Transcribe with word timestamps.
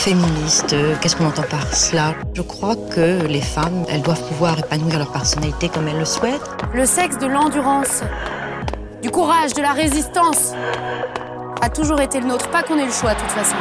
Féministe, 0.00 0.72
euh, 0.72 0.96
qu'est-ce 0.98 1.14
qu'on 1.14 1.26
entend 1.26 1.42
par 1.42 1.74
cela? 1.74 2.14
Je 2.32 2.40
crois 2.40 2.74
que 2.74 3.26
les 3.26 3.42
femmes, 3.42 3.84
elles 3.90 4.00
doivent 4.00 4.26
pouvoir 4.28 4.58
épanouir 4.58 4.98
leur 4.98 5.12
personnalité 5.12 5.68
comme 5.68 5.86
elles 5.88 5.98
le 5.98 6.06
souhaitent. 6.06 6.40
Le 6.72 6.86
sexe 6.86 7.18
de 7.18 7.26
l'endurance, 7.26 8.00
du 9.02 9.10
courage, 9.10 9.52
de 9.52 9.60
la 9.60 9.72
résistance 9.72 10.52
a 11.60 11.68
toujours 11.68 12.00
été 12.00 12.18
le 12.18 12.28
nôtre. 12.28 12.48
Pas 12.48 12.62
qu'on 12.62 12.78
ait 12.78 12.86
le 12.86 12.92
choix 12.92 13.12
de 13.12 13.20
toute 13.20 13.28
façon. 13.28 13.56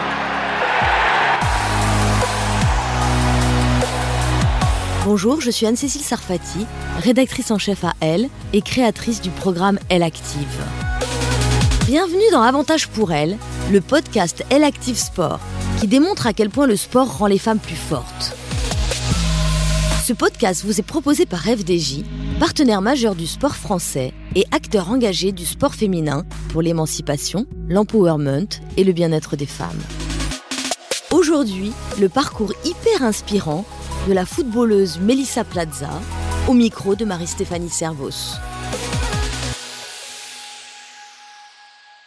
Bonjour, 5.03 5.41
je 5.41 5.51
suis 5.51 5.65
Anne-Cécile 5.65 6.03
Sarfati, 6.03 6.65
rédactrice 7.03 7.51
en 7.51 7.57
chef 7.57 7.83
à 7.83 7.91
Elle 7.99 8.29
et 8.53 8.61
créatrice 8.61 9.19
du 9.19 9.29
programme 9.29 9.77
Elle 9.89 10.03
Active. 10.03 10.63
Bienvenue 11.85 12.31
dans 12.31 12.43
Avantage 12.43 12.87
pour 12.87 13.11
Elle, 13.11 13.37
le 13.73 13.81
podcast 13.81 14.45
Elle 14.49 14.63
Active 14.63 14.97
Sport, 14.97 15.39
qui 15.79 15.87
démontre 15.87 16.27
à 16.27 16.33
quel 16.33 16.49
point 16.49 16.67
le 16.67 16.75
sport 16.75 17.19
rend 17.19 17.27
les 17.27 17.37
femmes 17.37 17.59
plus 17.59 17.75
fortes. 17.75 18.35
Ce 20.05 20.11
podcast 20.11 20.65
vous 20.65 20.79
est 20.79 20.83
proposé 20.83 21.25
par 21.25 21.43
FDJ, 21.43 22.03
partenaire 22.37 22.81
majeur 22.81 23.15
du 23.15 23.25
sport 23.25 23.55
français 23.55 24.13
et 24.35 24.45
acteur 24.51 24.89
engagé 24.89 25.31
du 25.31 25.45
sport 25.45 25.73
féminin 25.73 26.25
pour 26.49 26.61
l'émancipation, 26.61 27.45
l'empowerment 27.69 28.49
et 28.75 28.83
le 28.83 28.91
bien-être 28.91 29.37
des 29.37 29.45
femmes. 29.45 29.79
Aujourd'hui, 31.11 31.71
le 31.99 32.09
parcours 32.09 32.53
hyper 32.65 33.03
inspirant 33.03 33.63
de 34.07 34.13
la 34.13 34.25
footballeuse 34.25 34.99
Melissa 34.99 35.45
Plaza 35.45 35.89
au 36.47 36.53
micro 36.53 36.95
de 36.95 37.05
Marie-Stéphanie 37.05 37.69
Servos. 37.69 38.35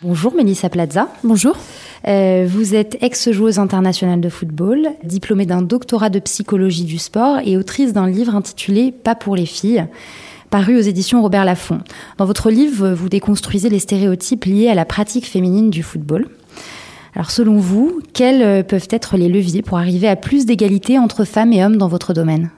Bonjour 0.03 0.35
Melissa 0.35 0.69
Plaza. 0.69 1.09
Bonjour. 1.23 1.57
Euh, 2.09 2.47
vous 2.49 2.75
êtes 2.75 2.99
ex-joueuse 3.01 3.59
internationale 3.59 4.21
de 4.21 4.29
football, 4.29 4.89
diplômée 5.05 5.47
d'un 5.47 5.63
doctorat 5.63 6.11
de 6.11 6.19
psychologie 6.19 6.85
du 6.85 6.99
sport 6.99 7.39
et 7.45 7.57
autrice 7.57 7.93
d'un 7.93 8.09
livre 8.09 8.35
intitulé 8.35 8.93
Pas 8.93 9.15
pour 9.15 9.37
les 9.37 9.47
filles, 9.47 9.87
paru 10.51 10.77
aux 10.77 10.81
éditions 10.81 11.23
Robert 11.23 11.45
Laffont. 11.45 11.81
Dans 12.19 12.25
votre 12.27 12.51
livre, 12.51 12.91
vous 12.91 13.09
déconstruisez 13.09 13.69
les 13.69 13.79
stéréotypes 13.79 14.45
liés 14.45 14.69
à 14.69 14.75
la 14.75 14.85
pratique 14.85 15.27
féminine 15.27 15.71
du 15.71 15.83
football. 15.83 16.29
Alors 17.15 17.31
selon 17.31 17.59
vous, 17.59 18.01
quels 18.15 18.43
euh, 18.43 18.63
peuvent 18.63 18.89
être 18.91 19.17
les 19.17 19.29
leviers 19.29 19.63
pour 19.63 19.79
arriver 19.79 20.09
à 20.09 20.17
plus 20.17 20.47
d'égalité 20.47 20.99
entre 20.99 21.25
femmes 21.25 21.53
et 21.53 21.65
hommes 21.65 21.77
dans 21.77 21.89
votre 21.89 22.15
domaine? 22.15 22.51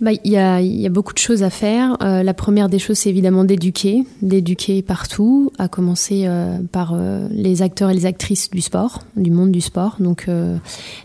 Bah, 0.00 0.10
il, 0.24 0.30
y 0.30 0.36
a, 0.36 0.90
beaucoup 0.90 1.14
de 1.14 1.18
choses 1.18 1.42
à 1.42 1.50
faire. 1.50 1.96
Euh, 2.02 2.22
la 2.22 2.34
première 2.34 2.68
des 2.68 2.78
choses, 2.78 2.98
c'est 2.98 3.08
évidemment 3.08 3.44
d'éduquer, 3.44 4.04
d'éduquer 4.20 4.82
partout, 4.82 5.52
à 5.58 5.68
commencer 5.68 6.24
euh, 6.26 6.58
par 6.70 6.92
euh, 6.94 7.28
les 7.30 7.62
acteurs 7.62 7.90
et 7.90 7.94
les 7.94 8.04
actrices 8.04 8.50
du 8.50 8.60
sport, 8.60 9.02
du 9.16 9.30
monde 9.30 9.52
du 9.52 9.60
sport. 9.60 9.96
Donc 9.98 10.28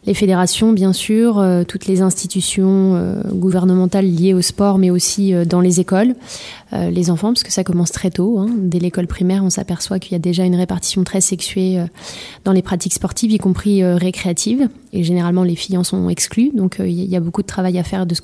les 0.06 0.14
fédérations, 0.14 0.74
bien 0.74 0.94
sûr, 0.94 1.44
toutes 1.68 1.86
les 1.86 2.02
institutions 2.02 3.22
gouvernementales 3.32 4.06
liées 4.06 4.34
au 4.34 4.42
sport, 4.42 4.78
mais 4.78 4.90
aussi 4.90 5.34
dans 5.46 5.62
les 5.62 5.80
écoles, 5.80 6.16
les 6.72 7.10
enfants, 7.10 7.30
parce 7.30 7.44
que 7.44 7.52
ça 7.52 7.64
commence 7.64 7.92
très 7.92 8.10
tôt. 8.10 8.40
Hein. 8.40 8.50
Dès 8.58 8.80
l'école 8.80 9.08
primaire, 9.08 9.44
on 9.44 9.50
s'aperçoit 9.50 10.00
qu'il 10.00 10.14
y 10.14 10.16
a 10.16 10.20
déjà 10.20 10.44
une 10.44 10.56
répartition 10.56 11.04
très 11.04 11.22
sexuée 11.22 11.84
dans 12.44 12.52
les 12.52 12.62
pratiques 12.62 12.94
sportives, 12.94 13.32
y 13.32 13.38
compris 13.38 13.84
récréatives. 13.84 14.70
Et 14.94 15.04
généralement, 15.04 15.44
les 15.44 15.56
filles 15.56 15.78
en 15.78 15.84
sont 15.84 16.10
exclues. 16.10 16.52
Donc 16.54 16.78
il 16.80 17.06
y 17.06 17.16
a 17.16 17.20
beaucoup 17.20 17.42
de 17.42 17.48
travail 17.48 17.78
à 17.78 17.84
faire 17.84 18.06
de 18.06 18.16
ce 18.16 18.22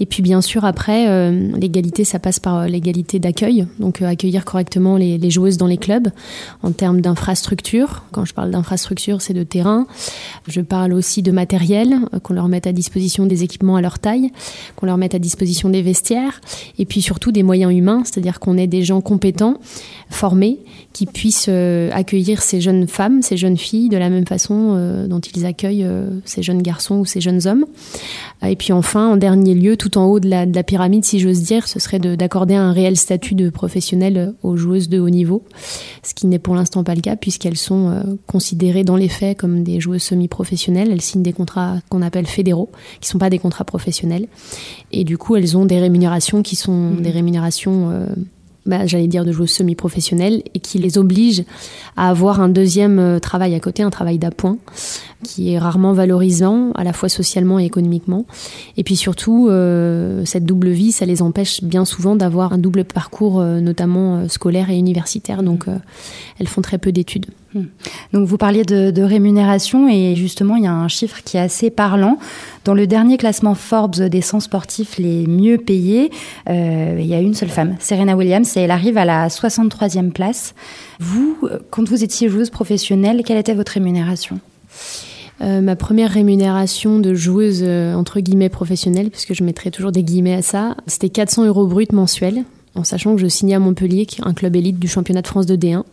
Et 0.00 0.06
puis 0.06 0.22
bien 0.22 0.40
sûr 0.40 0.64
après, 0.64 1.08
euh, 1.08 1.50
l'égalité, 1.56 2.04
ça 2.04 2.18
passe 2.18 2.38
par 2.38 2.56
euh, 2.56 2.66
l'égalité 2.66 3.18
d'accueil, 3.18 3.66
donc 3.78 4.02
euh, 4.02 4.06
accueillir 4.06 4.44
correctement 4.44 4.96
les, 4.96 5.18
les, 5.18 5.30
joueuses 5.30 5.56
dans 5.56 5.66
les 5.66 5.76
clubs 5.76 6.08
en 6.62 6.72
termes 6.72 7.00
d'infrastructure. 7.00 8.04
Quand 8.12 8.24
je 8.24 8.34
parle 8.34 8.50
d'infrastructure, 8.50 9.20
c'est 9.20 9.34
de 9.34 9.42
terrain. 9.42 9.86
Je 10.48 10.60
parle 10.60 10.92
aussi 10.92 11.22
de 11.22 11.32
matériel, 11.32 11.98
qu'on 12.22 12.34
leur 12.34 12.48
mette 12.48 12.66
à 12.66 12.72
disposition 12.72 13.26
des 13.26 13.42
équipements 13.42 13.76
à 13.76 13.80
leur 13.80 13.98
taille, 13.98 14.30
qu'on 14.76 14.86
leur 14.86 14.98
mette 14.98 15.14
à 15.14 15.18
disposition 15.18 15.68
des 15.70 15.82
vestiaires, 15.82 16.40
et 16.78 16.84
puis 16.84 17.02
surtout 17.02 17.32
des 17.32 17.42
moyens 17.42 17.72
humains, 17.72 18.02
c'est-à-dire 18.04 18.40
qu'on 18.40 18.56
ait 18.56 18.66
des 18.66 18.82
gens 18.82 19.00
compétents, 19.00 19.58
formés, 20.10 20.58
qui 20.92 21.06
puissent 21.06 21.48
accueillir 21.48 22.42
ces 22.42 22.60
jeunes 22.60 22.86
femmes, 22.86 23.22
ces 23.22 23.36
jeunes 23.36 23.56
filles 23.56 23.88
de 23.88 23.96
la 23.96 24.10
même 24.10 24.26
façon 24.26 25.06
dont 25.08 25.20
ils 25.20 25.44
accueillent 25.46 25.86
ces 26.24 26.42
jeunes 26.42 26.62
garçons 26.62 26.96
ou 26.96 27.04
ces 27.04 27.20
jeunes 27.20 27.46
hommes. 27.46 27.66
Et 28.46 28.56
puis 28.56 28.72
enfin, 28.72 29.08
en 29.08 29.16
dernier 29.16 29.54
lieu, 29.54 29.76
tout 29.76 29.98
en 29.98 30.06
haut 30.06 30.20
de 30.20 30.28
la, 30.28 30.46
de 30.46 30.54
la 30.54 30.62
pyramide, 30.62 31.04
si 31.04 31.18
j'ose 31.18 31.42
dire, 31.42 31.66
ce 31.66 31.80
serait 31.80 31.98
d'accorder 31.98 32.54
un 32.54 32.72
réel 32.72 32.96
statut 32.96 33.34
de 33.34 33.50
professionnel 33.50 34.34
aux 34.42 34.56
joueuses 34.56 34.88
de 34.88 34.98
haut 35.00 35.10
niveau, 35.10 35.42
ce 36.02 36.14
qui 36.14 36.26
n'est 36.26 36.38
pour 36.38 36.54
l'instant 36.54 36.84
pas 36.84 36.94
le 36.94 37.00
cas 37.00 37.16
puisqu'elles 37.16 37.56
sont 37.56 37.90
euh, 37.90 38.02
considérées 38.26 38.84
dans 38.84 38.96
les 38.96 39.08
faits 39.08 39.38
comme 39.38 39.62
des 39.62 39.80
joueuses 39.80 40.02
semi-professionnelles. 40.02 40.90
Elles 40.90 41.00
signent 41.00 41.22
des 41.22 41.32
contrats 41.32 41.78
qu'on 41.88 42.02
appelle 42.02 42.26
fédéraux, 42.26 42.70
qui 43.00 43.08
sont 43.08 43.18
pas 43.18 43.30
des 43.30 43.38
contrats 43.38 43.64
professionnels, 43.64 44.28
et 44.92 45.04
du 45.04 45.18
coup, 45.18 45.36
elles 45.36 45.56
ont 45.56 45.64
des 45.64 45.78
rémunérations 45.78 46.42
qui 46.42 46.56
sont 46.56 46.90
mmh. 46.90 47.00
des 47.00 47.10
rémunérations 47.10 47.90
euh, 47.90 48.06
bah, 48.66 48.86
j'allais 48.86 49.08
dire 49.08 49.24
de 49.24 49.32
joueuses 49.32 49.50
semi-professionnelles 49.50 50.42
et 50.54 50.58
qui 50.58 50.78
les 50.78 50.98
oblige 50.98 51.44
à 51.96 52.08
avoir 52.08 52.40
un 52.40 52.48
deuxième 52.48 52.98
euh, 52.98 53.18
travail 53.18 53.54
à 53.54 53.60
côté, 53.60 53.82
un 53.82 53.90
travail 53.90 54.18
d'appoint 54.18 54.56
qui 55.24 55.52
est 55.52 55.58
rarement 55.58 55.92
valorisant 55.92 56.70
à 56.72 56.84
la 56.84 56.92
fois 56.92 57.08
socialement 57.08 57.58
et 57.58 57.64
économiquement. 57.64 58.26
Et 58.76 58.84
puis 58.84 58.94
surtout, 58.94 59.48
euh, 59.48 60.24
cette 60.24 60.44
double 60.44 60.68
vie, 60.68 60.92
ça 60.92 61.06
les 61.06 61.22
empêche 61.22 61.64
bien 61.64 61.84
souvent 61.84 62.14
d'avoir 62.14 62.52
un 62.52 62.58
double 62.58 62.84
parcours, 62.84 63.40
euh, 63.40 63.60
notamment 63.60 64.18
euh, 64.18 64.28
scolaire 64.28 64.70
et 64.70 64.76
universitaire. 64.76 65.42
Donc, 65.42 65.66
euh, 65.66 65.76
elles 66.38 66.46
font 66.46 66.62
très 66.62 66.78
peu 66.78 66.92
d'études. 66.92 67.26
Donc 68.12 68.26
vous 68.26 68.36
parliez 68.36 68.64
de, 68.64 69.02
rémunération 69.02 69.88
et 69.88 70.14
justement 70.16 70.56
il 70.56 70.64
y 70.64 70.66
a 70.66 70.72
un 70.72 70.88
chiffre 70.88 71.22
qui 71.24 71.36
est 71.36 71.40
assez 71.40 71.70
parlant. 71.70 72.18
Dans 72.64 72.74
le 72.74 72.86
dernier 72.86 73.16
classement 73.16 73.54
Forbes 73.54 73.96
des 73.96 74.20
100 74.20 74.40
sportifs 74.40 74.98
les 74.98 75.26
mieux 75.26 75.58
payés, 75.58 76.10
euh, 76.48 76.96
il 76.98 77.06
y 77.06 77.14
a 77.14 77.20
une 77.20 77.34
seule 77.34 77.50
femme, 77.50 77.76
Serena 77.80 78.16
Williams, 78.16 78.56
et 78.56 78.60
elle 78.60 78.70
arrive 78.70 78.96
à 78.96 79.04
la 79.04 79.28
63e 79.28 80.10
place. 80.10 80.54
Vous, 81.00 81.36
quand 81.70 81.88
vous 81.88 82.02
étiez 82.02 82.28
joueuse 82.28 82.50
professionnelle, 82.50 83.22
quelle 83.24 83.38
était 83.38 83.54
votre 83.54 83.72
rémunération? 83.72 84.40
Euh, 85.40 85.60
ma 85.60 85.74
première 85.74 86.10
rémunération 86.10 87.00
de 87.00 87.12
joueuse 87.12 87.60
euh, 87.62 87.94
entre 87.94 88.20
guillemets 88.20 88.48
professionnelle, 88.48 89.10
puisque 89.10 89.34
je 89.34 89.42
mettrai 89.42 89.70
toujours 89.70 89.90
des 89.90 90.04
guillemets 90.04 90.34
à 90.34 90.42
ça, 90.42 90.76
c'était 90.86 91.08
400 91.08 91.46
euros 91.46 91.66
brut 91.66 91.92
mensuels, 91.92 92.44
en 92.74 92.84
sachant 92.84 93.14
que 93.14 93.20
je 93.20 93.26
signais 93.26 93.54
à 93.54 93.58
Montpellier, 93.58 94.06
qui 94.06 94.20
est 94.20 94.24
un 94.26 94.34
club 94.34 94.56
élite 94.56 94.78
du 94.78 94.88
championnat 94.88 95.22
de 95.22 95.26
France 95.26 95.46
de 95.46 95.56
D1, 95.56 95.84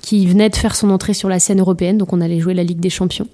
qui 0.00 0.26
venait 0.26 0.50
de 0.50 0.56
faire 0.56 0.74
son 0.74 0.90
entrée 0.90 1.14
sur 1.14 1.28
la 1.28 1.38
scène 1.38 1.60
européenne, 1.60 1.98
donc 1.98 2.12
on 2.12 2.20
allait 2.20 2.40
jouer 2.40 2.54
la 2.54 2.64
Ligue 2.64 2.80
des 2.80 2.90
Champions. 2.90 3.28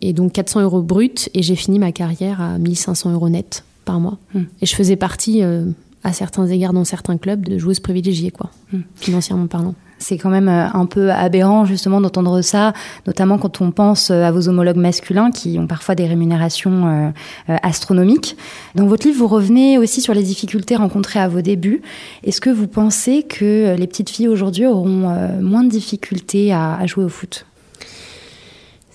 Et 0.00 0.12
donc 0.12 0.32
400 0.32 0.62
euros 0.62 0.82
brut, 0.82 1.30
et 1.34 1.42
j'ai 1.42 1.56
fini 1.56 1.78
ma 1.78 1.92
carrière 1.92 2.40
à 2.40 2.58
1500 2.58 3.12
euros 3.12 3.28
net 3.28 3.64
par 3.84 4.00
mois. 4.00 4.18
Hmm. 4.34 4.44
Et 4.60 4.66
je 4.66 4.74
faisais 4.74 4.96
partie, 4.96 5.42
euh, 5.42 5.66
à 6.04 6.12
certains 6.12 6.46
égards, 6.46 6.72
dans 6.72 6.84
certains 6.84 7.18
clubs, 7.18 7.46
de 7.46 7.58
joueuses 7.58 7.80
privilégiées, 7.80 8.30
quoi, 8.30 8.50
hmm. 8.72 8.80
financièrement 8.96 9.46
parlant. 9.46 9.74
C'est 10.02 10.18
quand 10.18 10.30
même 10.30 10.48
euh, 10.48 10.66
un 10.72 10.86
peu 10.86 11.12
aberrant 11.12 11.64
justement 11.64 12.00
d'entendre 12.00 12.42
ça, 12.42 12.72
notamment 13.06 13.38
quand 13.38 13.60
on 13.60 13.70
pense 13.70 14.10
euh, 14.10 14.24
à 14.24 14.32
vos 14.32 14.48
homologues 14.48 14.76
masculins 14.76 15.30
qui 15.30 15.58
ont 15.58 15.68
parfois 15.68 15.94
des 15.94 16.06
rémunérations 16.06 17.12
euh, 17.48 17.56
astronomiques. 17.62 18.36
Dans 18.74 18.86
votre 18.86 19.06
livre, 19.06 19.18
vous 19.18 19.28
revenez 19.28 19.78
aussi 19.78 20.00
sur 20.00 20.12
les 20.12 20.24
difficultés 20.24 20.74
rencontrées 20.74 21.20
à 21.20 21.28
vos 21.28 21.40
débuts. 21.40 21.82
Est-ce 22.24 22.40
que 22.40 22.50
vous 22.50 22.66
pensez 22.66 23.22
que 23.22 23.76
les 23.76 23.86
petites 23.86 24.10
filles 24.10 24.28
aujourd'hui 24.28 24.66
auront 24.66 25.30
moins 25.40 25.62
de 25.62 25.68
difficultés 25.68 26.52
à, 26.52 26.84
jouer 26.86 27.04
au 27.04 27.08
foot? 27.08 27.46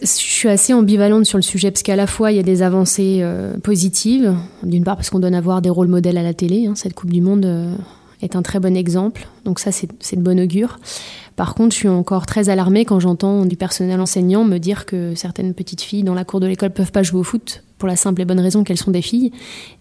Je 0.02 0.08
suis 0.08 0.50
assez 0.50 0.74
ambivalente 0.74 1.26
sur 1.26 1.38
le 1.38 1.44
sujet 1.44 1.72
parce 1.72 1.84
qu'à 1.84 1.96
la 1.96 2.08
fois 2.08 2.32
il 2.32 2.38
y 2.38 2.40
a 2.40 2.44
des 2.44 2.62
avancées 2.62 3.26
positives, 3.64 4.36
d'une 4.64 4.84
part 4.84 4.96
parce 4.96 5.10
qu'on 5.10 5.20
donne 5.20 5.36
à 5.36 5.42
voir 5.42 5.62
des 5.62 5.70
rôles 5.70 5.88
modèles 5.88 6.18
à 6.18 6.24
la 6.24 6.34
télé, 6.34 6.68
hein, 6.68 6.74
cette 6.76 6.94
Coupe 6.94 7.12
du 7.12 7.22
Monde 7.22 7.78
est 8.22 8.36
un 8.36 8.42
très 8.42 8.60
bon 8.60 8.76
exemple. 8.76 9.28
Donc 9.46 9.60
ça, 9.60 9.72
c'est 9.72 10.16
de 10.16 10.22
bon 10.22 10.40
augure. 10.40 10.80
Par 11.36 11.54
contre, 11.54 11.74
je 11.74 11.80
suis 11.80 11.88
encore 11.88 12.26
très 12.26 12.50
alarmée 12.50 12.84
quand 12.84 13.00
j'entends 13.00 13.46
du 13.46 13.56
personnel 13.56 14.02
enseignant 14.02 14.44
me 14.44 14.58
dire 14.58 14.86
que 14.86 15.14
certaines 15.16 15.54
petites 15.54 15.82
filles 15.82 16.04
dans 16.04 16.16
la 16.16 16.26
cour 16.26 16.40
de 16.40 16.48
l'école 16.48 16.72
peuvent 16.72 16.92
pas 16.92 17.04
jouer 17.04 17.20
au 17.20 17.24
foot 17.24 17.64
pour 17.78 17.88
la 17.88 17.96
simple 17.96 18.22
et 18.22 18.26
bonne 18.26 18.40
raison 18.40 18.64
qu'elles 18.64 18.78
sont 18.78 18.92
des 18.92 19.04
filles 19.04 19.32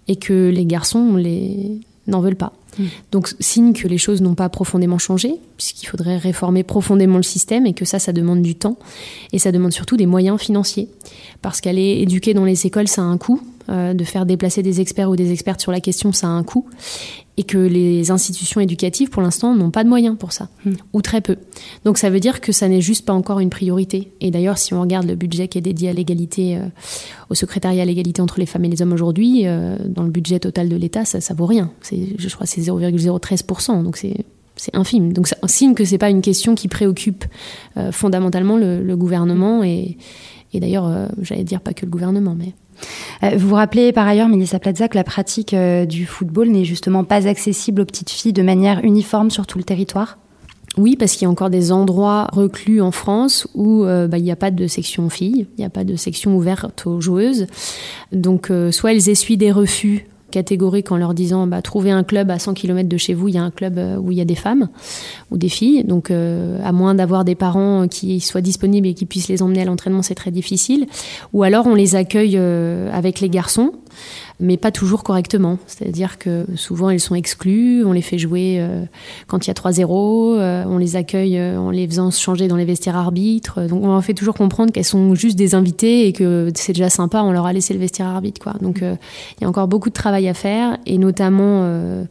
et 0.07 0.17
que 0.17 0.51
les 0.51 0.67
garçons 0.67 1.17
les 1.17 1.81
n'en 2.07 2.21
veulent 2.21 2.37
pas. 2.37 2.53
Mm. 2.79 2.85
Donc 3.11 3.35
signe 3.41 3.73
que 3.73 3.89
les 3.89 3.99
choses 3.99 4.21
n'ont 4.21 4.35
pas 4.35 4.49
profondément 4.49 4.99
changé, 4.99 5.35
puisqu'il 5.57 5.87
faudrait 5.87 6.19
réformer 6.19 6.63
profondément 6.63 7.17
le 7.17 7.23
système 7.23 7.67
et 7.67 7.73
que 7.73 7.85
ça, 7.85 7.99
ça 7.99 8.13
demande 8.13 8.43
du 8.43 8.55
temps 8.55 8.77
et 9.33 9.39
ça 9.39 9.51
demande 9.51 9.73
surtout 9.73 9.97
des 9.97 10.07
moyens 10.07 10.39
financiers. 10.39 10.89
Parce 11.43 11.61
qu'aller 11.61 12.01
éduquer 12.01 12.35
dans 12.35 12.45
les 12.45 12.67
écoles, 12.67 12.89
ça 12.89 13.03
a 13.03 13.05
un 13.05 13.19
coût. 13.19 13.41
Euh, 13.69 13.95
de 13.95 14.05
faire 14.05 14.27
déplacer 14.27 14.63
des 14.63 14.81
experts 14.81 15.11
ou 15.11 15.17
des 15.17 15.33
expertes 15.33 15.61
sur 15.61 15.73
la 15.73 15.81
question, 15.81 16.13
ça 16.13 16.29
a 16.29 16.31
un 16.31 16.45
coût 16.45 16.69
et 17.39 17.45
que 17.45 17.59
les 17.59 18.11
institutions 18.11 18.61
éducatives, 18.61 19.11
pour 19.11 19.23
l'instant, 19.23 19.55
n'ont 19.55 19.71
pas 19.71 19.85
de 19.85 19.89
moyens 19.89 20.17
pour 20.19 20.33
ça, 20.33 20.49
hmm. 20.65 20.73
ou 20.95 21.03
très 21.03 21.21
peu. 21.21 21.37
Donc 21.85 21.99
ça 21.99 22.09
veut 22.09 22.21
dire 22.21 22.41
que 22.41 22.51
ça 22.53 22.69
n'est 22.69 22.81
juste 22.81 23.05
pas 23.05 23.13
encore 23.13 23.41
une 23.41 23.51
priorité. 23.51 24.13
Et 24.21 24.31
d'ailleurs, 24.31 24.57
si 24.57 24.73
on 24.73 24.81
regarde 24.81 25.07
le 25.07 25.17
budget 25.17 25.49
qui 25.49 25.59
est 25.59 25.63
dédié 25.63 25.91
à 25.91 25.93
l'égalité, 25.93 26.57
euh, 26.57 26.67
au 27.29 27.35
secrétariat 27.35 27.83
à 27.83 27.85
l'égalité 27.85 28.23
entre 28.23 28.41
les 28.41 28.47
femmes 28.47 28.65
et 28.65 28.69
les 28.69 28.81
hommes 28.81 28.93
aujourd'hui, 28.93 29.47
euh, 29.47 29.77
dans 29.87 30.03
le 30.03 30.11
budget 30.11 30.41
total 30.41 30.69
de 30.69 30.77
l'État, 30.77 31.05
ça, 31.05 31.21
ça 31.21 31.35
vaut 31.35 31.47
rien. 31.47 31.71
Je 31.91 32.35
crois 32.35 32.47
que 32.47 32.53
c'est 32.53 32.63
0,013%, 32.63 33.83
donc 33.83 33.97
c'est 33.97 34.25
c'est 34.59 34.75
infime. 34.75 35.13
Donc 35.13 35.29
ça 35.29 35.37
signe 35.49 35.75
que 35.75 35.85
c'est 35.85 35.99
pas 35.99 36.09
une 36.09 36.23
question 36.23 36.55
qui 36.55 36.67
préoccupe 36.69 37.27
euh, 37.77 37.93
fondamentalement 37.93 38.57
le, 38.57 38.83
le, 38.83 38.97
gouvernement 38.97 39.63
et, 39.63 39.99
et 40.55 40.61
d'ailleurs, 40.61 41.11
j'allais 41.21 41.45
dire 41.45 41.61
pas 41.61 41.75
que 41.75 41.85
le 41.85 41.91
gouvernement, 41.91 42.35
mais 42.35 42.55
vous 43.23 43.49
vous 43.49 43.55
rappelez 43.55 43.93
par 43.93 44.07
ailleurs, 44.07 44.29
Mélissa 44.29 44.59
Plaza, 44.59 44.89
que 44.89 44.97
la 44.97 45.05
pratique 45.05 45.55
euh, 45.55 45.87
du 45.87 46.07
football 46.07 46.49
n'est 46.49 46.65
justement 46.65 47.05
pas 47.05 47.27
accessible 47.27 47.83
aux 47.83 47.85
petites 47.85 48.11
filles 48.11 48.33
de 48.33 48.43
manière 48.43 48.85
uniforme 48.85 49.31
sur 49.31 49.47
tout 49.47 49.59
le 49.59 49.65
territoire? 49.65 50.19
Oui, 50.77 50.97
parce 50.97 51.13
qu'il 51.13 51.23
y 51.23 51.25
a 51.27 51.31
encore 51.31 51.49
des 51.49 51.73
endroits 51.73 52.29
reclus 52.33 52.83
en 52.83 52.91
France 52.91 53.49
où 53.55 53.85
euh, 53.85 54.09
bah, 54.09 54.19
il 54.19 54.25
n'y 54.25 54.31
a 54.31 54.37
pas 54.37 54.51
de 54.51 54.67
section 54.67 55.09
filles, 55.09 55.47
il 55.57 55.61
n'y 55.61 55.65
a 55.65 55.71
pas 55.71 55.85
de 55.85 55.97
section 55.97 56.37
ouverte 56.37 56.87
aux 56.87 57.01
joueuses. 57.01 57.47
Donc, 58.13 58.53
soit 58.73 58.93
elles 58.93 59.09
essuient 59.09 59.39
des 59.39 59.53
refus 59.53 60.07
catégoriques 60.31 60.93
en 60.93 60.97
leur 60.97 61.15
disant 61.15 61.47
bah, 61.47 61.63
trouvez 61.63 61.91
un 61.91 62.05
club 62.05 62.31
à 62.31 62.39
100 62.39 62.55
km 62.55 62.89
de 62.89 62.97
chez 62.97 63.15
vous, 63.15 63.29
il 63.29 63.35
y 63.35 63.39
a 63.39 63.43
un 63.43 63.51
club 63.51 63.79
euh, 63.79 63.97
où 63.97 64.13
il 64.13 64.19
y 64.19 64.21
a 64.21 64.25
des 64.25 64.35
femmes 64.35 64.69
ou 65.31 65.39
des 65.39 65.49
filles. 65.49 65.85
Donc, 65.85 66.11
euh, 66.11 66.59
à 66.65 66.73
moins 66.73 66.95
d'avoir 66.95 67.25
des 67.25 67.35
parents 67.35 67.89
qui 67.89 68.21
soient 68.21 68.41
disponibles 68.41 68.87
et 68.89 68.95
qui 68.95 69.07
puissent 69.07 69.29
les 69.29 69.43
emmener 69.43 69.63
à 69.63 69.65
l'entraînement, 69.65 70.03
c'est 70.03 70.15
très 70.15 70.31
difficile. 70.31 70.87
Ou 71.33 71.43
alors, 71.43 71.67
on 71.67 71.75
les 71.75 71.95
accueille 71.95 72.37
euh, 72.37 72.91
avec 72.93 73.21
les 73.21 73.29
garçons 73.29 73.73
mais 74.41 74.57
pas 74.57 74.71
toujours 74.71 75.03
correctement. 75.03 75.59
C'est-à-dire 75.67 76.19
que 76.19 76.47
souvent 76.57 76.91
elles 76.91 77.01
sont 77.01 77.15
exclues, 77.15 77.85
on 77.85 77.93
les 77.93 78.03
fait 78.03 78.19
jouer 78.19 78.57
euh, 78.59 78.85
quand 79.27 79.47
il 79.47 79.49
y 79.49 79.51
a 79.51 79.55
3-0, 79.55 80.39
euh, 80.39 80.65
on 80.67 80.79
les 80.79 80.97
accueille 80.97 81.39
euh, 81.39 81.59
en 81.59 81.71
les 81.71 81.87
faisant 81.87 82.11
changer 82.11 82.49
dans 82.49 82.57
les 82.57 82.65
vestiaires 82.65 82.97
arbitres. 82.97 83.63
Donc 83.63 83.83
on 83.85 83.89
leur 83.89 84.05
fait 84.05 84.15
toujours 84.15 84.35
comprendre 84.35 84.73
qu'elles 84.73 84.85
sont 84.85 85.15
juste 85.15 85.37
des 85.37 85.55
invités 85.55 86.07
et 86.07 86.13
que 86.13 86.51
c'est 86.55 86.73
déjà 86.73 86.91
sympa, 86.91 87.23
on 87.23 87.33
leur 87.33 87.47
a 87.47 87.53
laissé 87.53 87.75
le 87.75 87.81
vestiaire 87.81 88.07
arbitre. 88.07 88.59
Donc 88.61 88.79
il 88.81 89.43
y 89.43 89.45
a 89.45 89.49
encore 89.49 89.69
beaucoup 89.69 89.89
de 89.89 89.95
travail 89.95 90.29
à 90.29 90.35
faire 90.35 90.79
et 90.87 90.99
notamment 90.99 92.07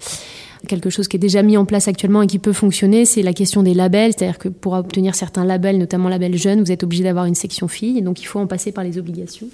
quelque 0.65 0.89
chose 0.89 1.07
qui 1.07 1.15
est 1.15 1.19
déjà 1.19 1.41
mis 1.43 1.57
en 1.57 1.65
place 1.65 1.87
actuellement 1.87 2.21
et 2.21 2.27
qui 2.27 2.39
peut 2.39 2.53
fonctionner, 2.53 3.05
c'est 3.05 3.21
la 3.21 3.33
question 3.33 3.63
des 3.63 3.73
labels. 3.73 4.13
C'est-à-dire 4.17 4.37
que 4.37 4.49
pour 4.49 4.73
obtenir 4.73 5.15
certains 5.15 5.45
labels, 5.45 5.77
notamment 5.77 6.09
label 6.09 6.35
jeune, 6.37 6.61
vous 6.61 6.71
êtes 6.71 6.83
obligé 6.83 7.03
d'avoir 7.03 7.25
une 7.25 7.35
section 7.35 7.67
fille, 7.67 7.97
et 7.97 8.01
donc 8.01 8.21
il 8.21 8.25
faut 8.25 8.39
en 8.39 8.47
passer 8.47 8.71
par 8.71 8.83
les 8.83 8.97
obligations. 8.97 9.47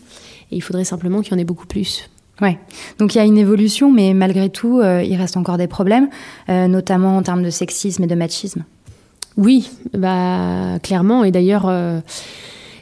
Et 0.51 0.56
il 0.56 0.62
faudrait 0.62 0.86
simplement 0.86 1.22
qu'il 1.22 1.34
y 1.34 1.36
en 1.36 1.39
ait 1.39 1.45
beaucoup 1.45 1.68
plus. 1.68 2.10
Ouais. 2.41 2.57
Donc 2.97 3.13
il 3.13 3.19
y 3.19 3.21
a 3.21 3.25
une 3.25 3.38
évolution, 3.38 3.91
mais 3.91 4.13
malgré 4.13 4.49
tout, 4.49 4.79
euh, 4.79 5.03
il 5.03 5.15
reste 5.15 5.38
encore 5.38 5.57
des 5.57 5.67
problèmes, 5.67 6.09
euh, 6.49 6.67
notamment 6.67 7.17
en 7.17 7.21
termes 7.21 7.43
de 7.43 7.49
sexisme 7.49 8.03
et 8.03 8.07
de 8.07 8.15
machisme. 8.15 8.63
Oui, 9.38 9.69
bah 9.93 10.79
clairement. 10.83 11.23
Et 11.23 11.31
d'ailleurs, 11.31 11.67
euh, 11.69 12.01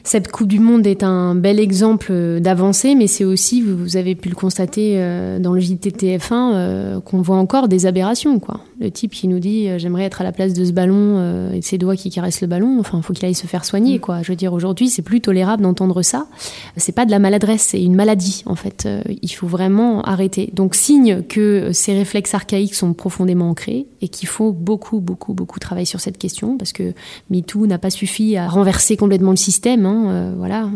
cette 0.02 0.32
Coupe 0.32 0.48
du 0.48 0.58
Monde 0.58 0.86
est 0.86 1.04
un 1.04 1.34
bel 1.34 1.60
exemple 1.60 2.40
d'avancée, 2.40 2.94
mais 2.94 3.06
c'est 3.06 3.24
aussi, 3.24 3.60
vous 3.60 3.96
avez 3.96 4.14
pu 4.14 4.30
le 4.30 4.34
constater 4.34 4.96
dans 5.38 5.52
le 5.52 5.60
JTTF1, 5.60 7.00
qu'on 7.02 7.20
voit 7.20 7.36
encore 7.36 7.68
des 7.68 7.86
aberrations, 7.86 8.40
quoi 8.40 8.60
le 8.80 8.90
type 8.90 9.12
qui 9.12 9.28
nous 9.28 9.38
dit 9.38 9.68
euh, 9.68 9.78
j'aimerais 9.78 10.04
être 10.04 10.22
à 10.22 10.24
la 10.24 10.32
place 10.32 10.54
de 10.54 10.64
ce 10.64 10.72
ballon 10.72 11.16
euh, 11.18 11.52
et 11.52 11.60
de 11.60 11.64
ses 11.64 11.76
doigts 11.76 11.96
qui 11.96 12.08
caressent 12.08 12.40
le 12.40 12.46
ballon, 12.46 12.78
enfin, 12.80 13.02
faut 13.02 13.12
qu'il 13.12 13.26
aille 13.26 13.34
se 13.34 13.46
faire 13.46 13.64
soigner, 13.64 13.98
mm. 13.98 14.00
quoi. 14.00 14.22
Je 14.22 14.32
veux 14.32 14.36
dire, 14.36 14.54
aujourd'hui, 14.54 14.88
c'est 14.88 15.02
plus 15.02 15.20
tolérable 15.20 15.62
d'entendre 15.62 16.02
ça. 16.02 16.26
C'est 16.78 16.92
pas 16.92 17.04
de 17.04 17.10
la 17.10 17.18
maladresse, 17.18 17.62
c'est 17.62 17.82
une 17.82 17.94
maladie, 17.94 18.42
en 18.46 18.54
fait. 18.54 18.86
Euh, 18.86 19.02
il 19.22 19.28
faut 19.28 19.46
vraiment 19.46 20.02
arrêter. 20.02 20.50
Donc, 20.54 20.74
signe 20.74 21.22
que 21.22 21.70
ces 21.72 21.92
réflexes 21.92 22.34
archaïques 22.34 22.74
sont 22.74 22.94
profondément 22.94 23.50
ancrés 23.50 23.86
et 24.00 24.08
qu'il 24.08 24.28
faut 24.28 24.52
beaucoup, 24.52 25.00
beaucoup, 25.00 25.34
beaucoup 25.34 25.58
travailler 25.58 25.84
sur 25.84 26.00
cette 26.00 26.16
question 26.16 26.56
parce 26.56 26.72
que 26.72 26.94
MeToo 27.28 27.66
n'a 27.66 27.78
pas 27.78 27.90
suffi 27.90 28.36
à 28.36 28.48
renverser 28.48 28.96
complètement 28.96 29.30
le 29.30 29.36
système. 29.36 29.84
Hein, 29.84 30.34
voilà, 30.38 30.70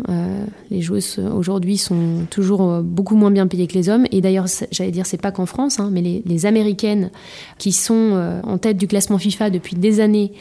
les 0.71 0.83
joueuses 0.83 1.19
aujourd'hui 1.19 1.79
sont 1.79 2.27
toujours 2.31 2.83
beaucoup 2.83 3.17
moins 3.17 3.31
bien 3.31 3.47
payées 3.47 3.67
que 3.67 3.75
les 3.75 3.89
hommes. 3.89 4.07
Et 4.11 4.21
d'ailleurs, 4.21 4.47
j'allais 4.71 4.91
dire, 4.91 5.07
c'est 5.07 5.21
pas 5.21 5.33
qu'en 5.33 5.47
France, 5.47 5.81
hein, 5.81 5.89
mais 5.91 6.03
les, 6.03 6.23
les 6.27 6.47
américaines 6.47 7.11
qui 7.59 7.73
sont 7.73 7.94
euh, 7.95 8.41
en 8.43 8.59
tête 8.59 8.77
du 8.77 8.87
classement 8.87 9.19
FIFA 9.19 9.51
depuis 9.51 9.77
des 9.77 10.01
années, 10.01 10.33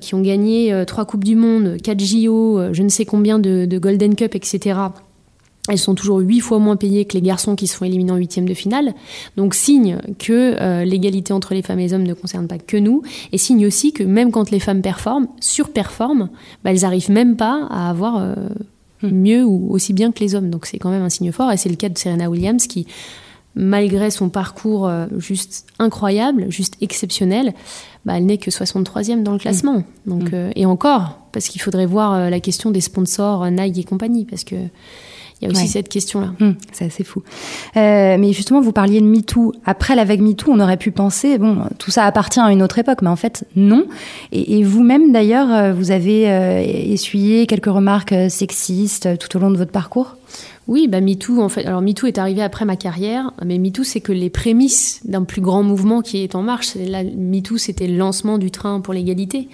qui 0.00 0.14
ont 0.14 0.22
gagné 0.22 0.72
euh, 0.72 0.84
trois 0.84 1.04
Coupes 1.04 1.24
du 1.24 1.36
Monde, 1.36 1.76
quatre 1.82 2.00
JO, 2.00 2.58
euh, 2.58 2.70
je 2.72 2.82
ne 2.82 2.88
sais 2.88 3.04
combien 3.04 3.38
de, 3.38 3.66
Golden 3.78 4.14
Cup, 4.14 4.34
etc. 4.34 4.78
Elles 5.68 5.78
sont 5.78 5.94
toujours 5.94 6.18
huit 6.18 6.40
fois 6.40 6.58
moins 6.58 6.76
payées 6.76 7.04
que 7.04 7.14
les 7.14 7.22
garçons 7.22 7.54
qui 7.54 7.66
se 7.66 7.76
font 7.76 7.84
éliminer 7.84 8.12
en 8.12 8.16
huitième 8.16 8.48
de 8.48 8.54
finale. 8.54 8.94
Donc 9.36 9.54
signe 9.54 9.98
que 10.18 10.84
l'égalité 10.84 11.32
entre 11.32 11.54
les 11.54 11.62
femmes 11.62 11.78
et 11.78 11.84
les 11.84 11.92
hommes 11.92 12.02
ne 12.02 12.14
concerne 12.14 12.48
pas 12.48 12.58
que 12.58 12.76
nous, 12.76 13.02
et 13.32 13.38
signe 13.38 13.66
aussi 13.66 13.92
que 13.92 14.02
même 14.02 14.32
quand 14.32 14.50
les 14.50 14.58
femmes 14.58 14.82
performent, 14.82 15.28
surperforment, 15.38 16.28
bah, 16.64 16.72
elles 16.72 16.80
n'arrivent 16.80 17.10
même 17.10 17.36
pas 17.36 17.66
à 17.70 17.88
avoir 17.88 18.36
hmm. 19.02 19.08
mieux 19.10 19.44
ou 19.44 19.68
aussi 19.70 19.92
bien 19.92 20.12
que 20.12 20.20
les 20.20 20.34
hommes. 20.34 20.50
Donc 20.50 20.66
c'est 20.66 20.78
quand 20.78 20.90
même 20.90 21.02
un 21.02 21.10
signe 21.10 21.30
fort, 21.30 21.52
et 21.52 21.56
c'est 21.56 21.68
le 21.68 21.76
cas 21.76 21.88
de 21.88 21.98
Serena 21.98 22.28
Williams 22.28 22.66
qui 22.66 22.86
malgré 23.54 24.10
son 24.10 24.28
parcours 24.28 24.86
euh, 24.86 25.06
juste 25.18 25.66
incroyable, 25.78 26.46
juste 26.50 26.76
exceptionnel, 26.80 27.54
bah, 28.04 28.14
elle 28.16 28.26
n'est 28.26 28.38
que 28.38 28.50
63e 28.50 29.22
dans 29.22 29.32
le 29.32 29.38
classement. 29.38 29.78
Mm. 29.78 29.84
Donc, 30.06 30.22
mm. 30.30 30.34
Euh, 30.34 30.50
et 30.56 30.66
encore, 30.66 31.18
parce 31.32 31.48
qu'il 31.48 31.60
faudrait 31.60 31.86
voir 31.86 32.14
euh, 32.14 32.30
la 32.30 32.40
question 32.40 32.70
des 32.70 32.80
sponsors 32.80 33.50
Nike 33.50 33.78
et 33.78 33.84
compagnie, 33.84 34.24
parce 34.24 34.44
que 34.44 34.56
il 35.40 35.46
y 35.46 35.48
a 35.48 35.50
aussi 35.50 35.68
cette 35.68 35.88
question-là. 35.88 36.32
Mm. 36.38 36.52
c'est 36.72 36.84
assez 36.86 37.04
fou. 37.04 37.22
mais 37.74 38.32
justement, 38.32 38.60
vous 38.60 38.72
parliez 38.72 39.00
de 39.00 39.06
MeToo. 39.06 39.52
Après 39.64 39.94
la 39.94 40.04
vague 40.04 40.20
MeToo, 40.20 40.50
on 40.52 40.60
aurait 40.60 40.76
pu 40.76 40.90
penser, 40.90 41.38
bon, 41.38 41.58
tout 41.78 41.90
ça 41.90 42.04
appartient 42.04 42.40
à 42.40 42.50
une 42.50 42.62
autre 42.62 42.78
époque, 42.78 43.02
mais 43.02 43.08
en 43.08 43.16
fait, 43.16 43.44
non. 43.56 43.86
Et, 44.32 44.58
et 44.58 44.62
vous-même, 44.62 45.12
d'ailleurs, 45.12 45.74
vous 45.74 45.90
avez 45.90 46.92
essuyé 46.92 47.46
quelques 47.46 47.66
remarques 47.66 48.14
sexistes 48.28 49.18
tout 49.18 49.36
au 49.36 49.40
long 49.40 49.50
de 49.50 49.56
votre 49.56 49.72
parcours? 49.72 50.16
Oui, 50.70 50.86
bah 50.86 51.00
MeToo, 51.00 51.40
en 51.40 51.48
fait. 51.48 51.66
Alors 51.66 51.82
MeToo 51.82 52.06
est 52.06 52.18
arrivé 52.18 52.42
après 52.42 52.64
ma 52.64 52.76
carrière, 52.76 53.32
mais 53.44 53.58
MeToo, 53.58 53.82
c'est 53.82 54.00
que 54.00 54.12
les 54.12 54.30
prémices 54.30 55.00
d'un 55.04 55.24
plus 55.24 55.40
grand 55.40 55.64
mouvement 55.64 56.00
qui 56.00 56.22
est 56.22 56.36
en 56.36 56.42
marche. 56.42 56.76
Là, 56.76 57.02
MeToo, 57.02 57.58
c'était 57.58 57.88
le 57.88 57.96
lancement 57.96 58.38
du 58.38 58.52
train 58.52 58.80
pour 58.80 58.94
l'égalité. 58.94 59.48